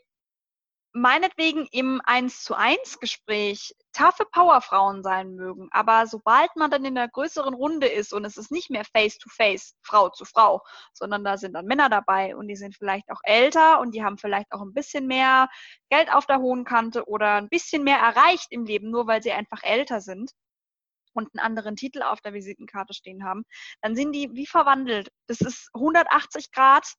[0.93, 5.67] meinetwegen im 1 zu 1 Gespräch taffe Powerfrauen sein mögen.
[5.71, 9.17] Aber sobald man dann in der größeren Runde ist und es ist nicht mehr face
[9.17, 10.61] to face, Frau zu Frau,
[10.93, 14.17] sondern da sind dann Männer dabei und die sind vielleicht auch älter und die haben
[14.17, 15.49] vielleicht auch ein bisschen mehr
[15.89, 19.31] Geld auf der hohen Kante oder ein bisschen mehr erreicht im Leben, nur weil sie
[19.31, 20.31] einfach älter sind
[21.13, 23.43] und einen anderen Titel auf der Visitenkarte stehen haben,
[23.81, 25.09] dann sind die wie verwandelt.
[25.27, 26.93] Das ist 180 Grad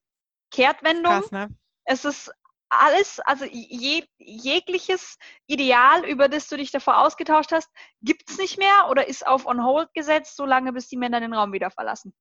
[0.51, 1.21] Kehrtwendung.
[1.21, 1.49] Krass, ne?
[1.85, 2.31] Es ist
[2.73, 7.71] alles, also je, jegliches Ideal, über das du dich davor ausgetauscht hast,
[8.03, 11.35] gibt es nicht mehr oder ist auf On Hold gesetzt, solange bis die Männer den
[11.35, 12.15] Raum wieder verlassen.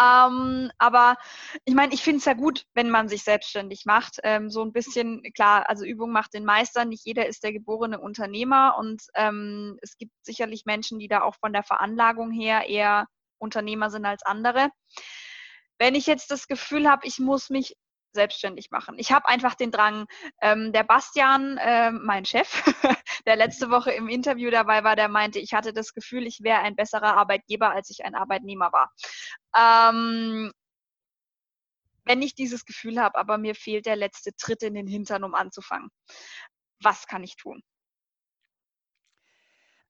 [0.00, 1.16] Ähm, aber
[1.64, 4.18] ich meine, ich finde es ja gut, wenn man sich selbstständig macht.
[4.22, 6.84] Ähm, so ein bisschen, klar, also Übung macht den Meister.
[6.84, 11.34] Nicht jeder ist der geborene Unternehmer und ähm, es gibt sicherlich Menschen, die da auch
[11.36, 14.70] von der Veranlagung her eher Unternehmer sind als andere.
[15.78, 17.76] Wenn ich jetzt das Gefühl habe, ich muss mich
[18.12, 18.96] selbstständig machen.
[18.98, 20.06] Ich habe einfach den Drang,
[20.40, 22.62] ähm, der Bastian, äh, mein Chef,
[23.26, 26.60] der letzte Woche im Interview dabei war, der meinte, ich hatte das Gefühl, ich wäre
[26.60, 28.92] ein besserer Arbeitgeber, als ich ein Arbeitnehmer war.
[29.56, 30.52] Ähm,
[32.04, 35.34] wenn ich dieses Gefühl habe, aber mir fehlt der letzte Tritt in den Hintern, um
[35.34, 35.90] anzufangen.
[36.82, 37.62] Was kann ich tun?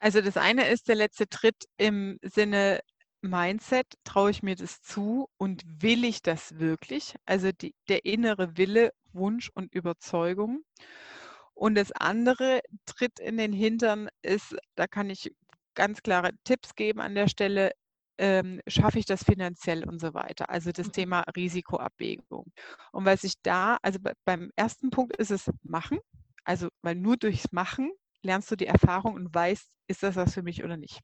[0.00, 2.80] Also das eine ist der letzte Tritt im Sinne,
[3.22, 7.14] Mindset, traue ich mir das zu und will ich das wirklich?
[7.26, 10.64] Also die, der innere Wille, Wunsch und Überzeugung.
[11.54, 15.34] Und das andere Tritt in den Hintern ist, da kann ich
[15.74, 17.72] ganz klare Tipps geben an der Stelle,
[18.18, 20.50] ähm, schaffe ich das finanziell und so weiter.
[20.50, 20.92] Also das mhm.
[20.92, 22.52] Thema Risikoabwägung.
[22.92, 25.98] Und was ich da, also beim ersten Punkt ist es machen.
[26.44, 30.42] Also, weil nur durchs Machen lernst du die Erfahrung und weißt, ist das was für
[30.42, 31.00] mich oder nicht.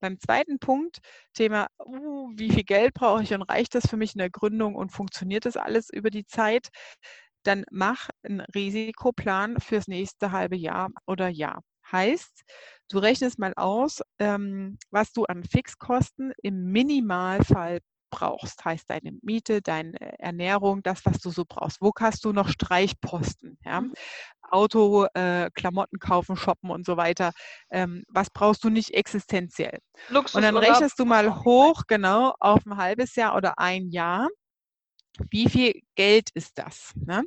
[0.00, 0.98] Beim zweiten Punkt,
[1.34, 4.74] Thema, uh, wie viel Geld brauche ich und reicht das für mich in der Gründung
[4.74, 6.68] und funktioniert das alles über die Zeit?
[7.44, 11.62] Dann mach einen Risikoplan fürs nächste halbe Jahr oder Jahr.
[11.90, 12.42] Heißt,
[12.88, 17.80] du rechnest mal aus, ähm, was du an Fixkosten im Minimalfall
[18.12, 21.80] brauchst, heißt deine Miete, deine Ernährung, das, was du so brauchst.
[21.80, 23.58] Wo hast du noch Streichposten?
[23.64, 23.80] Ja?
[23.80, 23.94] Mhm.
[24.42, 27.32] Auto, äh, Klamotten kaufen, shoppen und so weiter.
[27.70, 29.78] Ähm, was brauchst du nicht existenziell?
[30.08, 34.28] Luxus und dann rechnest du mal hoch, genau, auf ein halbes Jahr oder ein Jahr.
[35.30, 36.92] Wie viel Geld ist das?
[36.94, 37.24] Ne?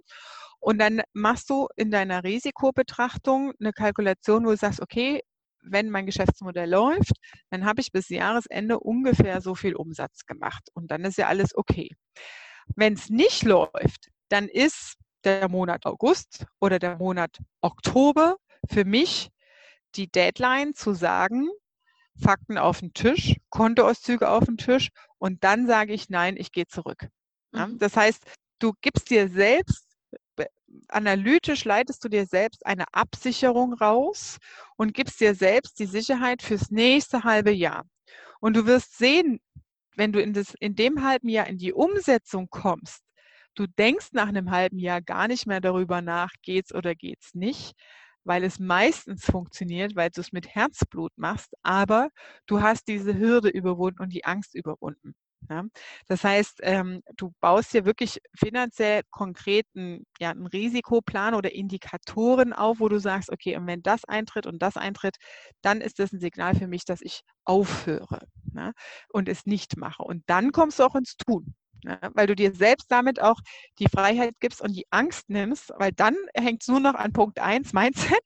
[0.60, 5.21] Und dann machst du in deiner Risikobetrachtung eine Kalkulation, wo du sagst, okay,
[5.67, 7.13] wenn mein Geschäftsmodell läuft,
[7.49, 10.69] dann habe ich bis Jahresende ungefähr so viel Umsatz gemacht.
[10.73, 11.89] Und dann ist ja alles okay.
[12.75, 18.38] Wenn es nicht läuft, dann ist der Monat August oder der Monat Oktober
[18.69, 19.30] für mich
[19.95, 21.49] die Deadline zu sagen,
[22.21, 26.67] Fakten auf den Tisch, Kontoauszüge auf den Tisch und dann sage ich nein, ich gehe
[26.67, 27.08] zurück.
[27.54, 27.67] Ja?
[27.67, 27.80] Mhm.
[27.80, 28.23] Das heißt,
[28.60, 29.95] du gibst dir selbst
[30.90, 34.38] analytisch leitest du dir selbst eine Absicherung raus
[34.78, 37.86] und gibst dir selbst die Sicherheit fürs nächste halbe Jahr.
[38.40, 39.40] Und du wirst sehen,
[39.96, 43.02] wenn du in, das, in dem halben Jahr in die Umsetzung kommst,
[43.56, 47.74] du denkst nach einem halben Jahr gar nicht mehr darüber nach, geht's oder geht's nicht,
[48.24, 52.10] weil es meistens funktioniert, weil du es mit Herzblut machst, aber
[52.48, 55.16] du hast diese Hürde überwunden und die Angst überwunden.
[55.50, 55.64] Ja?
[56.08, 62.80] Das heißt, ähm, du baust hier wirklich finanziell konkreten ja, einen Risikoplan oder Indikatoren auf,
[62.80, 65.18] wo du sagst, okay, und wenn das eintritt und das eintritt,
[65.62, 68.22] dann ist das ein Signal für mich, dass ich aufhöre
[68.56, 68.72] ja?
[69.10, 70.04] und es nicht mache.
[70.04, 71.56] Und dann kommst du auch ins Tun.
[71.84, 73.40] Ja, weil du dir selbst damit auch
[73.78, 77.38] die Freiheit gibst und die Angst nimmst, weil dann hängt es nur noch an Punkt
[77.38, 78.24] 1, Mindset,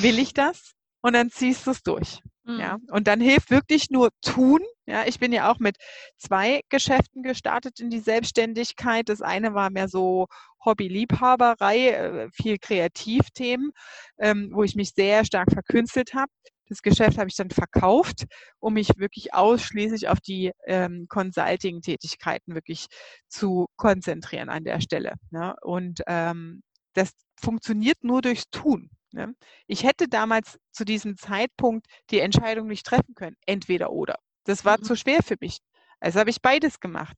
[0.00, 0.72] will ich das?
[1.00, 2.20] Und dann ziehst du es durch.
[2.56, 2.86] Ja, mhm.
[2.90, 4.60] und dann hilft wirklich nur tun.
[4.86, 5.76] Ja, ich bin ja auch mit
[6.16, 9.08] zwei Geschäften gestartet in die Selbstständigkeit.
[9.08, 10.28] Das eine war mehr so
[10.64, 13.72] Hobby-Liebhaberei, äh, viel Kreativthemen,
[14.18, 16.32] ähm, wo ich mich sehr stark verkünstelt habe.
[16.68, 18.24] Das Geschäft habe ich dann verkauft,
[18.60, 22.86] um mich wirklich ausschließlich auf die ähm, Consulting-Tätigkeiten wirklich
[23.28, 25.14] zu konzentrieren an der Stelle.
[25.30, 25.54] Ne?
[25.62, 26.62] Und ähm,
[26.94, 28.90] das funktioniert nur durchs Tun.
[29.12, 29.34] Ne?
[29.66, 34.16] Ich hätte damals zu diesem Zeitpunkt die Entscheidung nicht treffen können, entweder oder.
[34.44, 34.84] Das war mhm.
[34.84, 35.58] zu schwer für mich.
[36.00, 37.16] Also habe ich beides gemacht.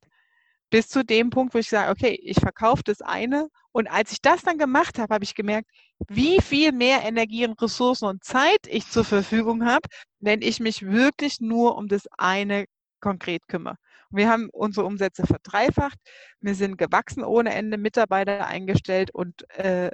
[0.69, 3.49] Bis zu dem Punkt, wo ich sage, okay, ich verkaufe das eine.
[3.73, 5.69] Und als ich das dann gemacht habe, habe ich gemerkt,
[6.07, 9.87] wie viel mehr Energie und Ressourcen und Zeit ich zur Verfügung habe,
[10.19, 12.65] wenn ich mich wirklich nur um das eine
[13.01, 13.75] konkret kümmere.
[14.11, 15.97] Wir haben unsere Umsätze verdreifacht.
[16.39, 19.91] Wir sind gewachsen ohne Ende, Mitarbeiter eingestellt und äh,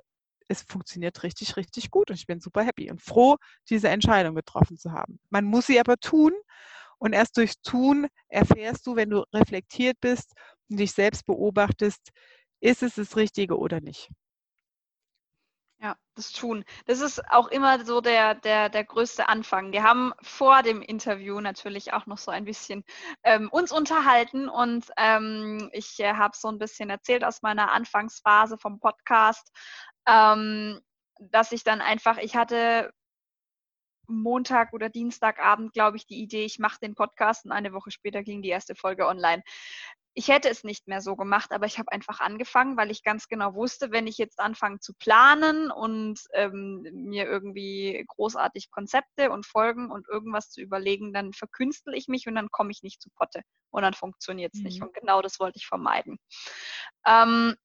[0.48, 3.38] es funktioniert richtig, richtig gut und ich bin super happy und froh,
[3.70, 5.20] diese Entscheidung getroffen zu haben.
[5.30, 6.34] Man muss sie aber tun
[7.00, 10.34] und erst durchs Tun erfährst du, wenn du reflektiert bist
[10.70, 12.12] und dich selbst beobachtest,
[12.60, 14.10] ist es das Richtige oder nicht.
[15.80, 16.66] Ja, das Tun.
[16.88, 19.72] Das ist auch immer so der, der, der größte Anfang.
[19.72, 22.84] Wir haben vor dem Interview natürlich auch noch so ein bisschen
[23.22, 28.58] ähm, uns unterhalten und ähm, ich äh, habe so ein bisschen erzählt aus meiner Anfangsphase
[28.58, 29.52] vom Podcast,
[30.08, 30.80] ähm,
[31.20, 32.92] dass ich dann einfach, ich hatte
[34.08, 38.24] Montag oder Dienstagabend, glaube ich, die Idee, ich mache den Podcast und eine Woche später
[38.24, 39.44] ging die erste Folge online.
[40.14, 43.28] Ich hätte es nicht mehr so gemacht, aber ich habe einfach angefangen, weil ich ganz
[43.28, 49.46] genau wusste, wenn ich jetzt anfange zu planen und ähm, mir irgendwie großartig Konzepte und
[49.46, 53.12] Folgen und irgendwas zu überlegen, dann verkünstel ich mich und dann komme ich nicht zu
[53.12, 54.66] Potte und dann funktioniert es mhm.
[54.66, 54.82] nicht.
[54.82, 56.18] Und genau das wollte ich vermeiden.
[57.06, 57.56] Ähm,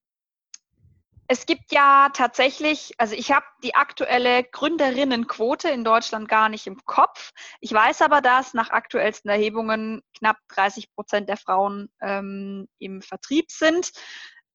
[1.32, 6.76] es gibt ja tatsächlich, also ich habe die aktuelle Gründerinnenquote in Deutschland gar nicht im
[6.84, 7.32] Kopf.
[7.60, 13.50] Ich weiß aber, dass nach aktuellsten Erhebungen knapp 30 Prozent der Frauen ähm, im Vertrieb
[13.50, 13.92] sind.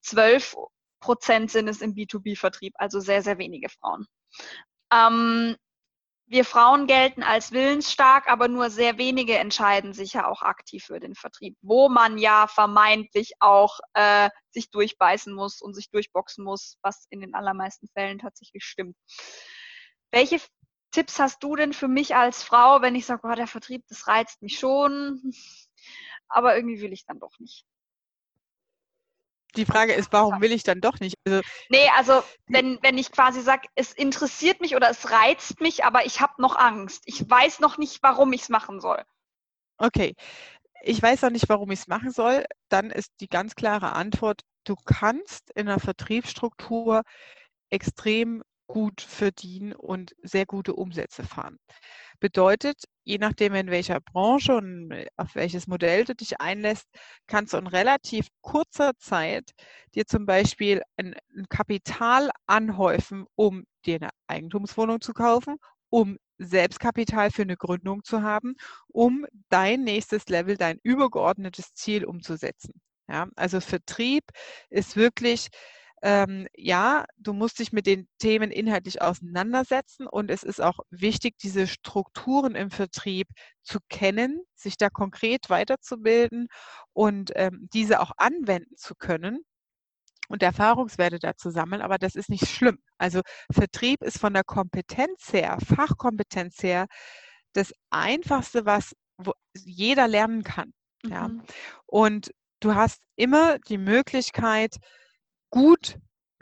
[0.04, 0.56] 12
[1.00, 4.06] Prozent sind es im B2B-Vertrieb, also sehr, sehr wenige Frauen.
[4.94, 5.56] Ähm,
[6.28, 11.00] wir Frauen gelten als willensstark, aber nur sehr wenige entscheiden sich ja auch aktiv für
[11.00, 16.78] den Vertrieb, wo man ja vermeintlich auch äh, sich durchbeißen muss und sich durchboxen muss,
[16.82, 18.98] was in den allermeisten Fällen tatsächlich stimmt.
[20.12, 20.42] Welche
[20.92, 24.08] Tipps hast du denn für mich als Frau, wenn ich sage, oh, der Vertrieb, das
[24.08, 25.22] reizt mich schon,
[26.28, 27.66] aber irgendwie will ich dann doch nicht?
[29.56, 31.16] Die Frage ist, warum will ich dann doch nicht?
[31.26, 35.84] Also, nee, also wenn, wenn ich quasi sage, es interessiert mich oder es reizt mich,
[35.84, 37.04] aber ich habe noch Angst.
[37.06, 39.04] Ich weiß noch nicht, warum ich es machen soll.
[39.78, 40.16] Okay,
[40.82, 42.46] ich weiß noch nicht, warum ich es machen soll.
[42.70, 47.04] Dann ist die ganz klare Antwort, du kannst in einer Vertriebsstruktur
[47.70, 51.58] extrem gut verdienen und sehr gute Umsätze fahren.
[52.20, 56.88] Bedeutet, je nachdem, in welcher Branche und auf welches Modell du dich einlässt,
[57.28, 59.52] kannst du in relativ kurzer Zeit
[59.96, 65.58] dir zum Beispiel ein, ein Kapital anhäufen, um dir eine Eigentumswohnung zu kaufen,
[65.90, 68.56] um Selbstkapital für eine Gründung zu haben,
[68.88, 72.82] um dein nächstes Level, dein übergeordnetes Ziel umzusetzen.
[73.10, 74.24] Ja, also Vertrieb
[74.70, 75.48] ist wirklich
[76.02, 81.38] ähm, ja, du musst dich mit den Themen inhaltlich auseinandersetzen und es ist auch wichtig,
[81.38, 83.28] diese Strukturen im Vertrieb
[83.64, 86.48] zu kennen, sich da konkret weiterzubilden
[86.94, 89.40] und ähm, diese auch anwenden zu können
[90.30, 92.80] und Erfahrungswerte dazu sammeln, aber das ist nicht schlimm.
[92.98, 96.88] Also Vertrieb ist von der Kompetenz her, Fachkompetenz her,
[97.54, 98.94] das Einfachste, was
[99.56, 100.74] jeder lernen kann.
[101.04, 101.12] Mhm.
[101.12, 101.32] Ja.
[101.86, 104.78] Und du hast immer die Möglichkeit,
[105.50, 105.98] gut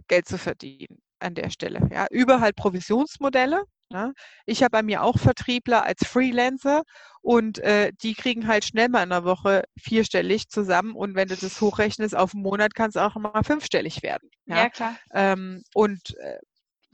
[0.08, 1.88] Geld zu verdienen an der Stelle.
[1.92, 3.64] Ja, über halt Provisionsmodelle.
[3.92, 4.14] Ja.
[4.46, 6.84] Ich habe bei mir auch Vertriebler als Freelancer
[7.22, 11.36] und äh, die kriegen halt schnell mal in der Woche vierstellig zusammen und wenn du
[11.36, 14.30] das hochrechnest auf einen Monat, kann es auch mal fünfstellig werden.
[14.46, 14.98] Ja, ja klar.
[15.14, 16.40] Ähm, und äh,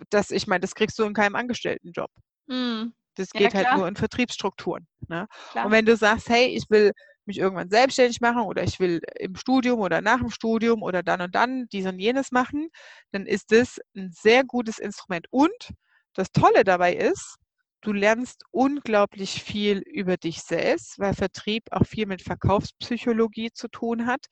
[0.10, 2.12] das, ich meine, das kriegst du in keinem Angestelltenjob.
[2.48, 2.94] Mhm.
[3.16, 4.88] Das geht ja, halt nur in Vertriebsstrukturen.
[5.08, 5.28] Ne?
[5.54, 6.92] Und wenn du sagst, hey, ich will
[7.26, 11.22] mich irgendwann selbstständig machen oder ich will im Studium oder nach dem Studium oder dann
[11.22, 12.70] und dann dies und jenes machen,
[13.12, 15.28] dann ist das ein sehr gutes Instrument.
[15.32, 15.72] Und
[16.14, 17.38] das Tolle dabei ist,
[17.82, 24.06] du lernst unglaublich viel über dich selbst, weil Vertrieb auch viel mit Verkaufspsychologie zu tun
[24.06, 24.26] hat.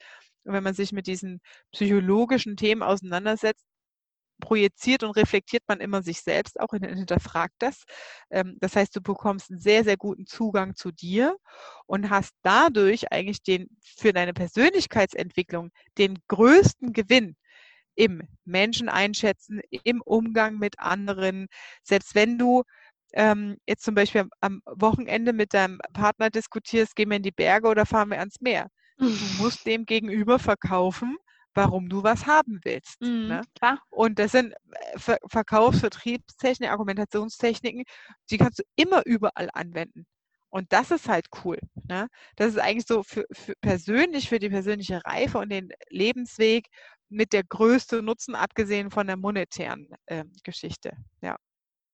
[0.43, 3.65] Und wenn man sich mit diesen psychologischen Themen auseinandersetzt,
[4.39, 7.83] projiziert und reflektiert man immer sich selbst auch und hinterfragt das.
[8.29, 11.37] Ähm, das heißt, du bekommst einen sehr, sehr guten Zugang zu dir
[11.85, 17.35] und hast dadurch eigentlich den, für deine Persönlichkeitsentwicklung den größten Gewinn
[17.95, 21.47] im Menschen einschätzen, im Umgang mit anderen.
[21.83, 22.63] Selbst wenn du
[23.13, 27.67] ähm, jetzt zum Beispiel am Wochenende mit deinem Partner diskutierst, gehen wir in die Berge
[27.67, 28.69] oder fahren wir ans Meer.
[28.97, 31.17] Du musst dem gegenüber verkaufen,
[31.53, 33.01] warum du was haben willst.
[33.01, 33.41] Mhm, ne?
[33.89, 37.83] Und das sind äh, Ver Verkaufs-, Vertriebstechniken, Argumentationstechniken,
[38.29, 40.05] die kannst du immer überall anwenden.
[40.49, 41.59] Und das ist halt cool.
[41.87, 42.07] Ne?
[42.35, 46.67] Das ist eigentlich so für, für persönlich, für die persönliche Reife und den Lebensweg
[47.09, 50.93] mit der größte Nutzen, abgesehen von der monetären äh, Geschichte.
[51.21, 51.37] Ja.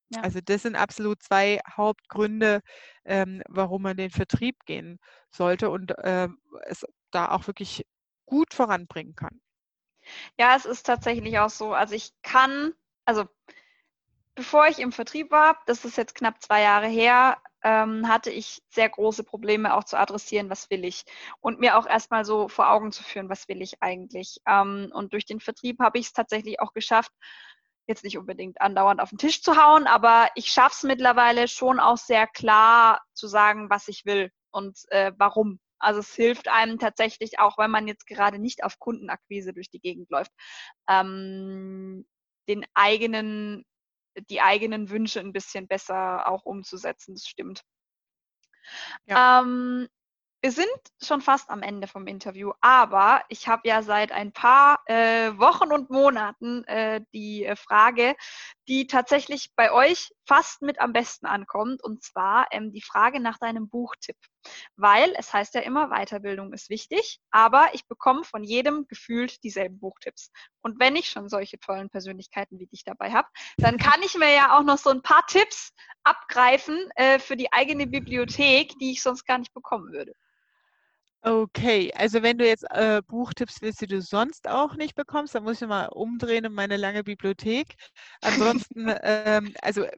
[0.10, 0.22] ja.
[0.22, 2.62] Also das sind absolut zwei Hauptgründe,
[3.06, 5.00] ähm, warum man den Vertrieb gehen
[5.32, 6.30] sollte und äh,
[6.66, 7.86] es da auch wirklich
[8.26, 9.42] gut voranbringen kann.
[10.38, 11.74] Ja, es ist tatsächlich auch so.
[11.74, 12.74] Also ich kann,
[13.06, 13.26] also
[14.36, 18.62] bevor ich im Vertrieb war, das ist jetzt knapp zwei Jahre her, ähm, hatte ich
[18.70, 21.04] sehr große Probleme auch zu adressieren, was will ich.
[21.40, 24.40] Und mir auch erstmal so vor Augen zu führen, was will ich eigentlich.
[24.48, 27.12] Ähm, und durch den Vertrieb habe ich es tatsächlich auch geschafft,
[27.88, 31.80] jetzt nicht unbedingt andauernd auf den Tisch zu hauen, aber ich schaffe es mittlerweile schon
[31.80, 35.60] auch sehr klar zu sagen, was ich will und äh, warum.
[35.86, 39.80] Also es hilft einem tatsächlich auch, wenn man jetzt gerade nicht auf Kundenakquise durch die
[39.80, 40.32] Gegend läuft,
[40.90, 42.06] ähm,
[42.50, 43.66] den eigenen,
[44.30, 47.14] die eigenen Wünsche ein bisschen besser auch umzusetzen.
[47.14, 47.62] Das stimmt.
[49.06, 49.42] Ja.
[49.42, 49.88] Ähm,
[50.42, 50.68] wir sind
[51.02, 55.72] schon fast am Ende vom Interview, aber ich habe ja seit ein paar äh, Wochen
[55.72, 58.16] und Monaten äh, die äh, Frage,
[58.68, 63.38] die tatsächlich bei euch fast mit am besten ankommt, und zwar ähm, die Frage nach
[63.38, 64.18] deinem Buchtipp.
[64.76, 69.80] Weil es heißt ja immer, Weiterbildung ist wichtig, aber ich bekomme von jedem gefühlt dieselben
[69.80, 70.32] Buchtipps.
[70.62, 74.34] Und wenn ich schon solche tollen Persönlichkeiten wie dich dabei habe, dann kann ich mir
[74.34, 75.74] ja auch noch so ein paar Tipps
[76.04, 80.14] abgreifen äh, für die eigene Bibliothek, die ich sonst gar nicht bekommen würde.
[81.28, 85.44] Okay, also wenn du jetzt äh, Buchtipps willst, die du sonst auch nicht bekommst, dann
[85.44, 87.74] muss ich mal umdrehen in meine lange Bibliothek.
[88.22, 89.92] Ansonsten, ähm, also äh,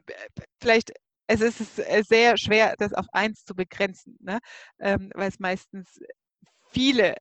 [0.58, 0.90] vielleicht,
[1.26, 4.38] es ist äh, sehr schwer, das auf eins zu begrenzen, ne?
[4.78, 6.00] ähm, weil es meistens
[6.70, 7.14] viele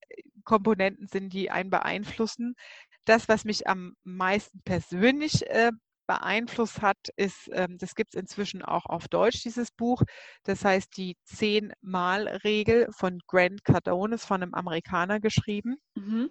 [0.46, 2.56] Komponenten sind, die einen beeinflussen.
[3.04, 5.72] Das, was mich am meisten persönlich äh,
[6.08, 10.02] beeinflusst hat, ist, ähm, das gibt es inzwischen auch auf Deutsch, dieses Buch.
[10.44, 15.78] Das heißt, die Zehn-Mal-Regel von Grant Cardone ist von einem Amerikaner geschrieben.
[15.96, 16.30] Mhm.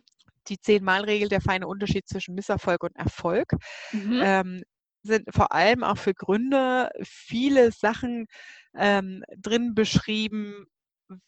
[0.49, 3.53] Die Zehn-Mal-Regel, der feine Unterschied zwischen Misserfolg und Erfolg.
[3.93, 4.21] Mhm.
[4.23, 4.62] Ähm,
[5.03, 8.27] sind vor allem auch für Gründer viele Sachen
[8.75, 10.67] ähm, drin beschrieben,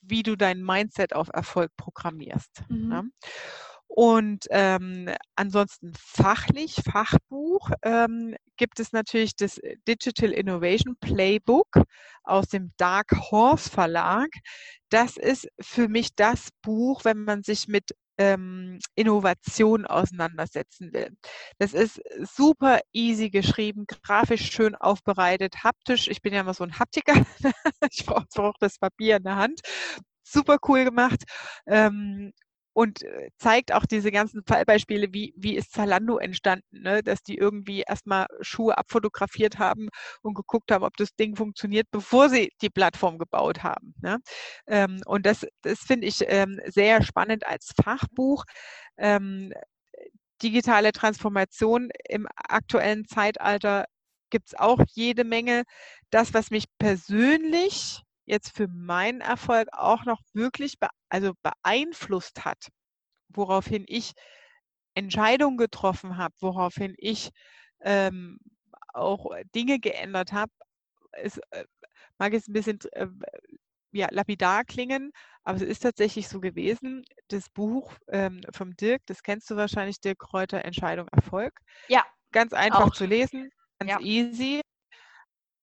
[0.00, 2.62] wie du dein Mindset auf Erfolg programmierst.
[2.68, 2.90] Mhm.
[2.90, 3.02] Ja?
[3.98, 9.58] Und ähm, ansonsten fachlich, Fachbuch, ähm, gibt es natürlich das
[9.88, 11.82] Digital Innovation Playbook
[12.22, 14.28] aus dem Dark Horse Verlag.
[14.88, 21.10] Das ist für mich das Buch, wenn man sich mit ähm, Innovation auseinandersetzen will.
[21.58, 22.00] Das ist
[22.36, 26.06] super easy geschrieben, grafisch schön aufbereitet, haptisch.
[26.06, 27.14] Ich bin ja immer so ein Haptiker.
[27.90, 29.60] ich brauche brauch das Papier in der Hand.
[30.22, 31.24] Super cool gemacht.
[31.66, 32.32] Ähm,
[32.78, 37.02] und äh, zeigt auch diese ganzen Fallbeispiele, wie, wie ist Zalando entstanden, ne?
[37.02, 39.88] dass die irgendwie erstmal Schuhe abfotografiert haben
[40.22, 43.94] und geguckt haben, ob das Ding funktioniert, bevor sie die Plattform gebaut haben.
[44.00, 44.18] Ne?
[44.68, 48.44] Ähm, und das, das finde ich ähm, sehr spannend als Fachbuch.
[48.96, 49.52] Ähm,
[50.40, 53.86] digitale Transformation im aktuellen Zeitalter
[54.30, 55.64] gibt es auch jede Menge.
[56.10, 62.68] Das, was mich persönlich jetzt für meinen Erfolg auch noch wirklich be also beeinflusst hat,
[63.28, 64.12] woraufhin ich
[64.94, 67.30] Entscheidungen getroffen habe, woraufhin ich
[67.80, 68.38] ähm,
[68.92, 70.52] auch Dinge geändert habe,
[71.12, 71.64] es äh,
[72.18, 73.06] mag jetzt ein bisschen äh,
[73.92, 75.12] ja, lapidar klingen,
[75.44, 77.04] aber es ist tatsächlich so gewesen.
[77.28, 81.58] Das Buch ähm, vom Dirk, das kennst du wahrscheinlich, Dirk Kräuter, Entscheidung, Erfolg.
[81.88, 82.04] Ja.
[82.32, 82.92] Ganz einfach auch.
[82.92, 84.00] zu lesen, ganz ja.
[84.00, 84.60] easy.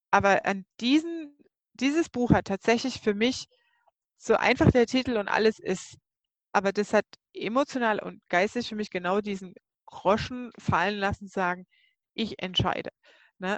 [0.09, 1.37] Aber an diesen
[1.79, 3.45] dieses Buch hat tatsächlich für mich
[4.17, 5.97] so einfach der Titel und alles ist,
[6.53, 9.53] aber das hat emotional und geistig für mich genau diesen
[9.85, 11.65] Groschen fallen lassen, sagen,
[12.13, 12.91] ich entscheide.
[13.39, 13.57] Ne?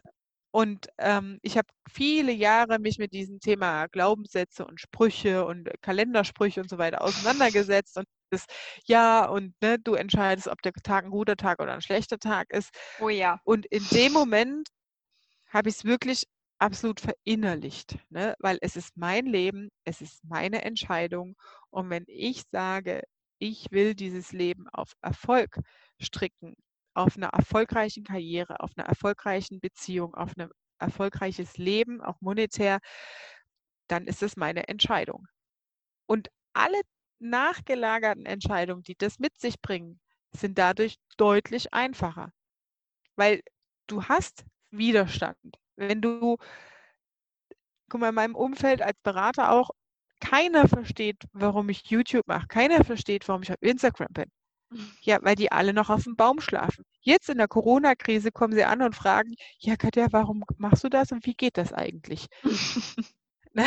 [0.51, 6.61] Und ähm, ich habe viele Jahre mich mit diesem Thema Glaubenssätze und Sprüche und Kalendersprüche
[6.61, 8.45] und so weiter auseinandergesetzt und das
[8.85, 12.49] ja und ne, du entscheidest, ob der Tag ein guter Tag oder ein schlechter Tag
[12.51, 12.69] ist.
[12.99, 13.39] Oh ja.
[13.43, 14.69] Und in dem Moment
[15.49, 16.23] habe ich es wirklich
[16.59, 18.35] absolut verinnerlicht, ne?
[18.39, 21.35] weil es ist mein Leben, es ist meine Entscheidung.
[21.69, 23.03] Und wenn ich sage,
[23.39, 25.59] ich will dieses Leben auf Erfolg
[26.01, 26.55] stricken,
[26.93, 30.49] auf einer erfolgreichen Karriere, auf einer erfolgreichen Beziehung, auf ein
[30.79, 32.79] erfolgreiches Leben, auch monetär,
[33.87, 35.27] dann ist es meine Entscheidung.
[36.07, 36.81] Und alle
[37.19, 39.99] nachgelagerten Entscheidungen, die das mit sich bringen,
[40.31, 42.31] sind dadurch deutlich einfacher,
[43.15, 43.41] weil
[43.87, 46.37] du hast Widerstand wenn du,
[47.89, 49.69] guck mal, in meinem Umfeld als Berater auch,
[50.19, 52.47] keiner versteht, warum ich YouTube mache.
[52.47, 54.31] Keiner versteht, warum ich auf Instagram bin.
[55.01, 56.83] Ja, weil die alle noch auf dem Baum schlafen.
[56.99, 61.13] Jetzt in der Corona-Krise kommen sie an und fragen, ja Katja, warum machst du das
[61.13, 62.27] und wie geht das eigentlich?
[63.53, 63.63] Ne?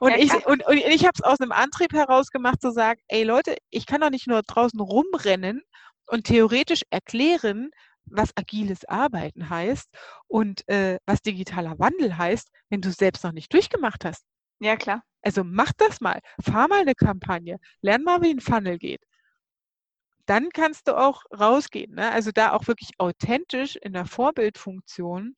[0.00, 2.98] und, ja, ich, und, und ich habe es aus einem Antrieb heraus gemacht zu sagen,
[3.08, 5.60] ey Leute, ich kann doch nicht nur draußen rumrennen
[6.06, 7.70] und theoretisch erklären,
[8.06, 9.88] was agiles Arbeiten heißt
[10.26, 14.24] und äh, was digitaler Wandel heißt, wenn du es selbst noch nicht durchgemacht hast.
[14.60, 15.02] Ja, klar.
[15.22, 16.20] Also mach das mal.
[16.42, 17.58] Fahr mal eine Kampagne.
[17.80, 19.02] Lern mal, wie ein Funnel geht.
[20.26, 21.94] Dann kannst du auch rausgehen.
[21.94, 22.10] Ne?
[22.10, 25.36] Also da auch wirklich authentisch in der Vorbildfunktion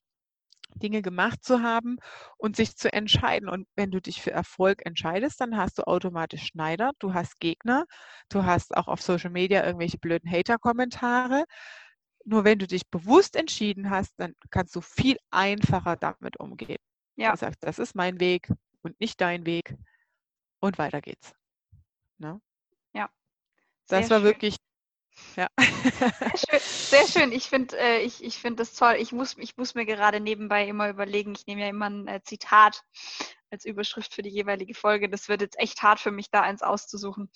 [0.74, 1.96] Dinge gemacht zu haben
[2.36, 3.48] und sich zu entscheiden.
[3.48, 7.86] Und wenn du dich für Erfolg entscheidest, dann hast du automatisch Schneider, du hast Gegner,
[8.28, 11.44] du hast auch auf Social Media irgendwelche blöden Hater-Kommentare.
[12.28, 16.78] Nur wenn du dich bewusst entschieden hast, dann kannst du viel einfacher damit umgehen.
[17.14, 17.30] Ja.
[17.30, 18.52] Du sagst, das ist mein Weg
[18.82, 19.76] und nicht dein Weg.
[20.58, 21.34] Und weiter geht's.
[22.18, 22.40] Ne?
[22.92, 23.10] Ja.
[23.86, 24.24] Das war schön.
[24.24, 24.56] wirklich
[25.36, 25.48] ja.
[25.56, 26.60] Sehr schön.
[26.60, 27.32] Sehr schön.
[27.32, 28.96] Ich finde äh, ich, ich find das toll.
[28.98, 32.22] Ich muss, ich muss mir gerade nebenbei immer überlegen, ich nehme ja immer ein äh,
[32.22, 32.82] Zitat
[33.50, 35.08] als Überschrift für die jeweilige Folge.
[35.08, 37.30] Das wird jetzt echt hart für mich, da eins auszusuchen.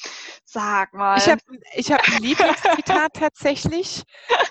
[0.44, 1.16] Sag mal.
[1.18, 1.40] Ich habe
[1.74, 4.02] ich hab ein Lieblingszitat tatsächlich.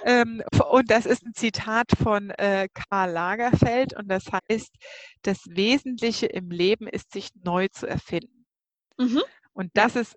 [0.05, 3.95] Ähm, und das ist ein Zitat von äh, Karl Lagerfeld.
[3.95, 4.73] Und das heißt,
[5.23, 8.45] das Wesentliche im Leben ist, sich neu zu erfinden.
[8.97, 9.21] Mhm.
[9.53, 10.15] Und das ist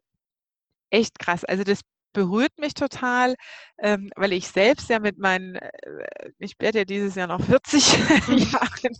[0.91, 1.45] echt krass.
[1.45, 1.81] Also das
[2.13, 3.35] berührt mich total,
[3.79, 5.71] ähm, weil ich selbst ja mit meinen, äh,
[6.39, 7.93] ich werde ja dieses Jahr noch 40
[8.53, 8.97] Jahren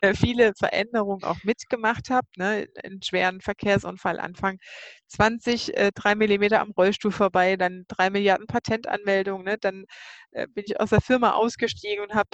[0.00, 2.26] äh, viele Veränderungen auch mitgemacht habe.
[2.36, 2.66] Ne?
[2.82, 4.58] Einen schweren Verkehrsunfall Anfang
[5.08, 9.44] 20, äh, drei Millimeter am Rollstuhl vorbei, dann drei Milliarden Patentanmeldungen.
[9.44, 9.58] Ne?
[9.58, 9.84] Dann
[10.32, 12.30] äh, bin ich aus der Firma ausgestiegen und habe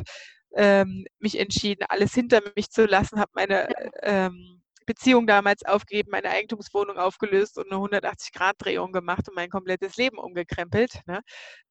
[0.55, 3.69] ähm, mich entschieden, alles hinter mich zu lassen, habe meine
[4.03, 10.19] ähm, Beziehung damals aufgegeben, meine Eigentumswohnung aufgelöst und eine 180-Grad-Drehung gemacht und mein komplettes Leben
[10.19, 11.01] umgekrempelt.
[11.07, 11.21] Ne?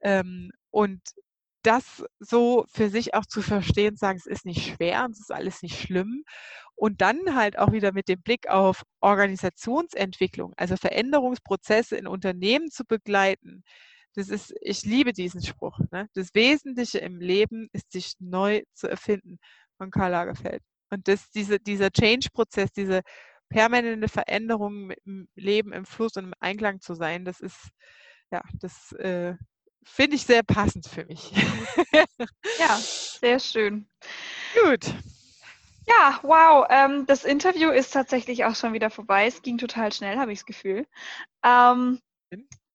[0.02, 1.02] Ähm, und
[1.64, 5.32] das so für sich auch zu verstehen, sagen, es ist nicht schwer und es ist
[5.32, 6.24] alles nicht schlimm.
[6.76, 12.86] Und dann halt auch wieder mit dem Blick auf Organisationsentwicklung, also Veränderungsprozesse in Unternehmen zu
[12.86, 13.64] begleiten.
[14.16, 15.80] Das ist, ich liebe diesen Spruch.
[15.92, 16.08] Ne?
[16.16, 19.38] Das Wesentliche im Leben ist, sich neu zu erfinden
[19.78, 20.64] von Karl Lagerfeld.
[20.92, 23.02] Und das, diese, dieser Change-Prozess, diese
[23.50, 27.70] permanente Veränderung mit dem Leben im Fluss und im Einklang zu sein, das ist,
[28.32, 29.36] ja, das äh,
[29.84, 31.32] finde ich sehr passend für mich.
[32.60, 33.90] ja, sehr schön.
[34.64, 34.94] Gut.
[35.88, 36.66] Ja, wow.
[36.70, 39.26] Ähm, das Interview ist tatsächlich auch schon wieder vorbei.
[39.26, 40.86] Es ging total schnell, habe ich das Gefühl.
[41.44, 42.00] Ähm,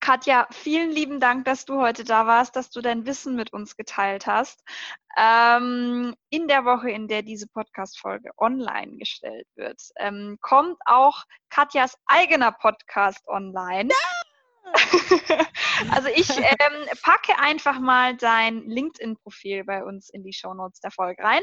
[0.07, 3.77] Katja, vielen lieben Dank, dass du heute da warst, dass du dein Wissen mit uns
[3.77, 4.63] geteilt hast.
[5.19, 11.99] Ähm, in der Woche, in der diese Podcast-Folge online gestellt wird, ähm, kommt auch Katjas
[12.07, 13.89] eigener Podcast online.
[13.89, 14.16] Ja!
[15.91, 21.23] also ich ähm, packe einfach mal dein LinkedIn-Profil bei uns in die Shownotes der Folge
[21.23, 21.43] rein.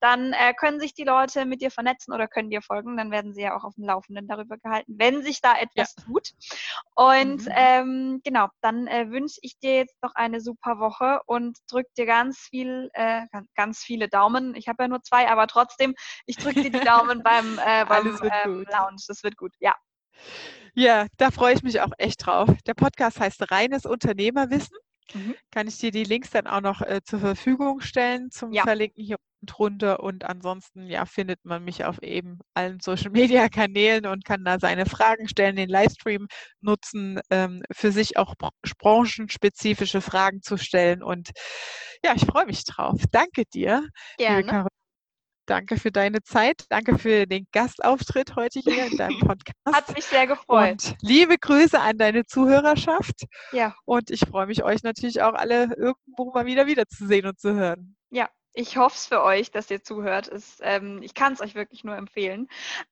[0.00, 2.96] Dann äh, können sich die Leute mit dir vernetzen oder können dir folgen.
[2.96, 6.04] Dann werden sie ja auch auf dem Laufenden darüber gehalten, wenn sich da etwas ja.
[6.04, 6.30] tut.
[6.94, 7.52] Und mhm.
[7.54, 12.06] ähm, genau, dann äh, wünsche ich dir jetzt noch eine super Woche und drücke dir
[12.06, 13.22] ganz viel, äh,
[13.56, 14.54] ganz viele Daumen.
[14.54, 15.94] Ich habe ja nur zwei, aber trotzdem,
[16.26, 19.02] ich drücke dir die Daumen beim, äh, beim ähm, Lounge.
[19.08, 19.74] Das wird gut, ja.
[20.74, 22.48] Ja, da freue ich mich auch echt drauf.
[22.66, 24.76] Der Podcast heißt Reines Unternehmerwissen.
[25.14, 25.34] Mhm.
[25.50, 28.62] Kann ich dir die Links dann auch noch äh, zur Verfügung stellen zum ja.
[28.62, 30.00] Verlinken hier unten drunter.
[30.00, 34.58] Und ansonsten ja, findet man mich auf eben allen Social Media Kanälen und kann da
[34.58, 36.28] seine Fragen stellen, den Livestream
[36.60, 38.34] nutzen, ähm, für sich auch
[38.78, 41.02] branchenspezifische Fragen zu stellen.
[41.02, 41.30] Und
[42.04, 43.00] ja, ich freue mich drauf.
[43.10, 44.68] Danke dir, Gerne.
[45.50, 46.64] Danke für deine Zeit.
[46.68, 49.56] Danke für den Gastauftritt heute hier in deinem Podcast.
[49.66, 50.70] Hat mich sehr gefreut.
[50.70, 53.24] Und liebe Grüße an deine Zuhörerschaft.
[53.50, 53.74] Ja.
[53.84, 57.96] Und ich freue mich, euch natürlich auch alle irgendwo mal wieder wiederzusehen und zu hören.
[58.10, 60.28] Ja, ich hoffe es für euch, dass ihr zuhört.
[60.28, 62.48] Es, ähm, ich kann es euch wirklich nur empfehlen.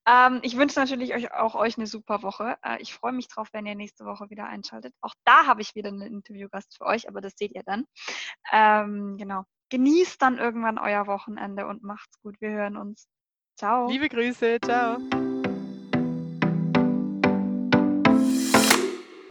[0.06, 2.56] Ähm, ich wünsche natürlich euch, auch euch eine super Woche.
[2.62, 4.94] Äh, ich freue mich drauf, wenn ihr nächste Woche wieder einschaltet.
[5.00, 7.84] Auch da habe ich wieder einen Interviewgast für euch, aber das seht ihr dann.
[8.52, 12.40] Ähm, genau genießt dann irgendwann euer Wochenende und macht's gut.
[12.40, 13.08] Wir hören uns.
[13.56, 13.88] Ciao.
[13.88, 14.58] Liebe Grüße.
[14.64, 14.98] Ciao.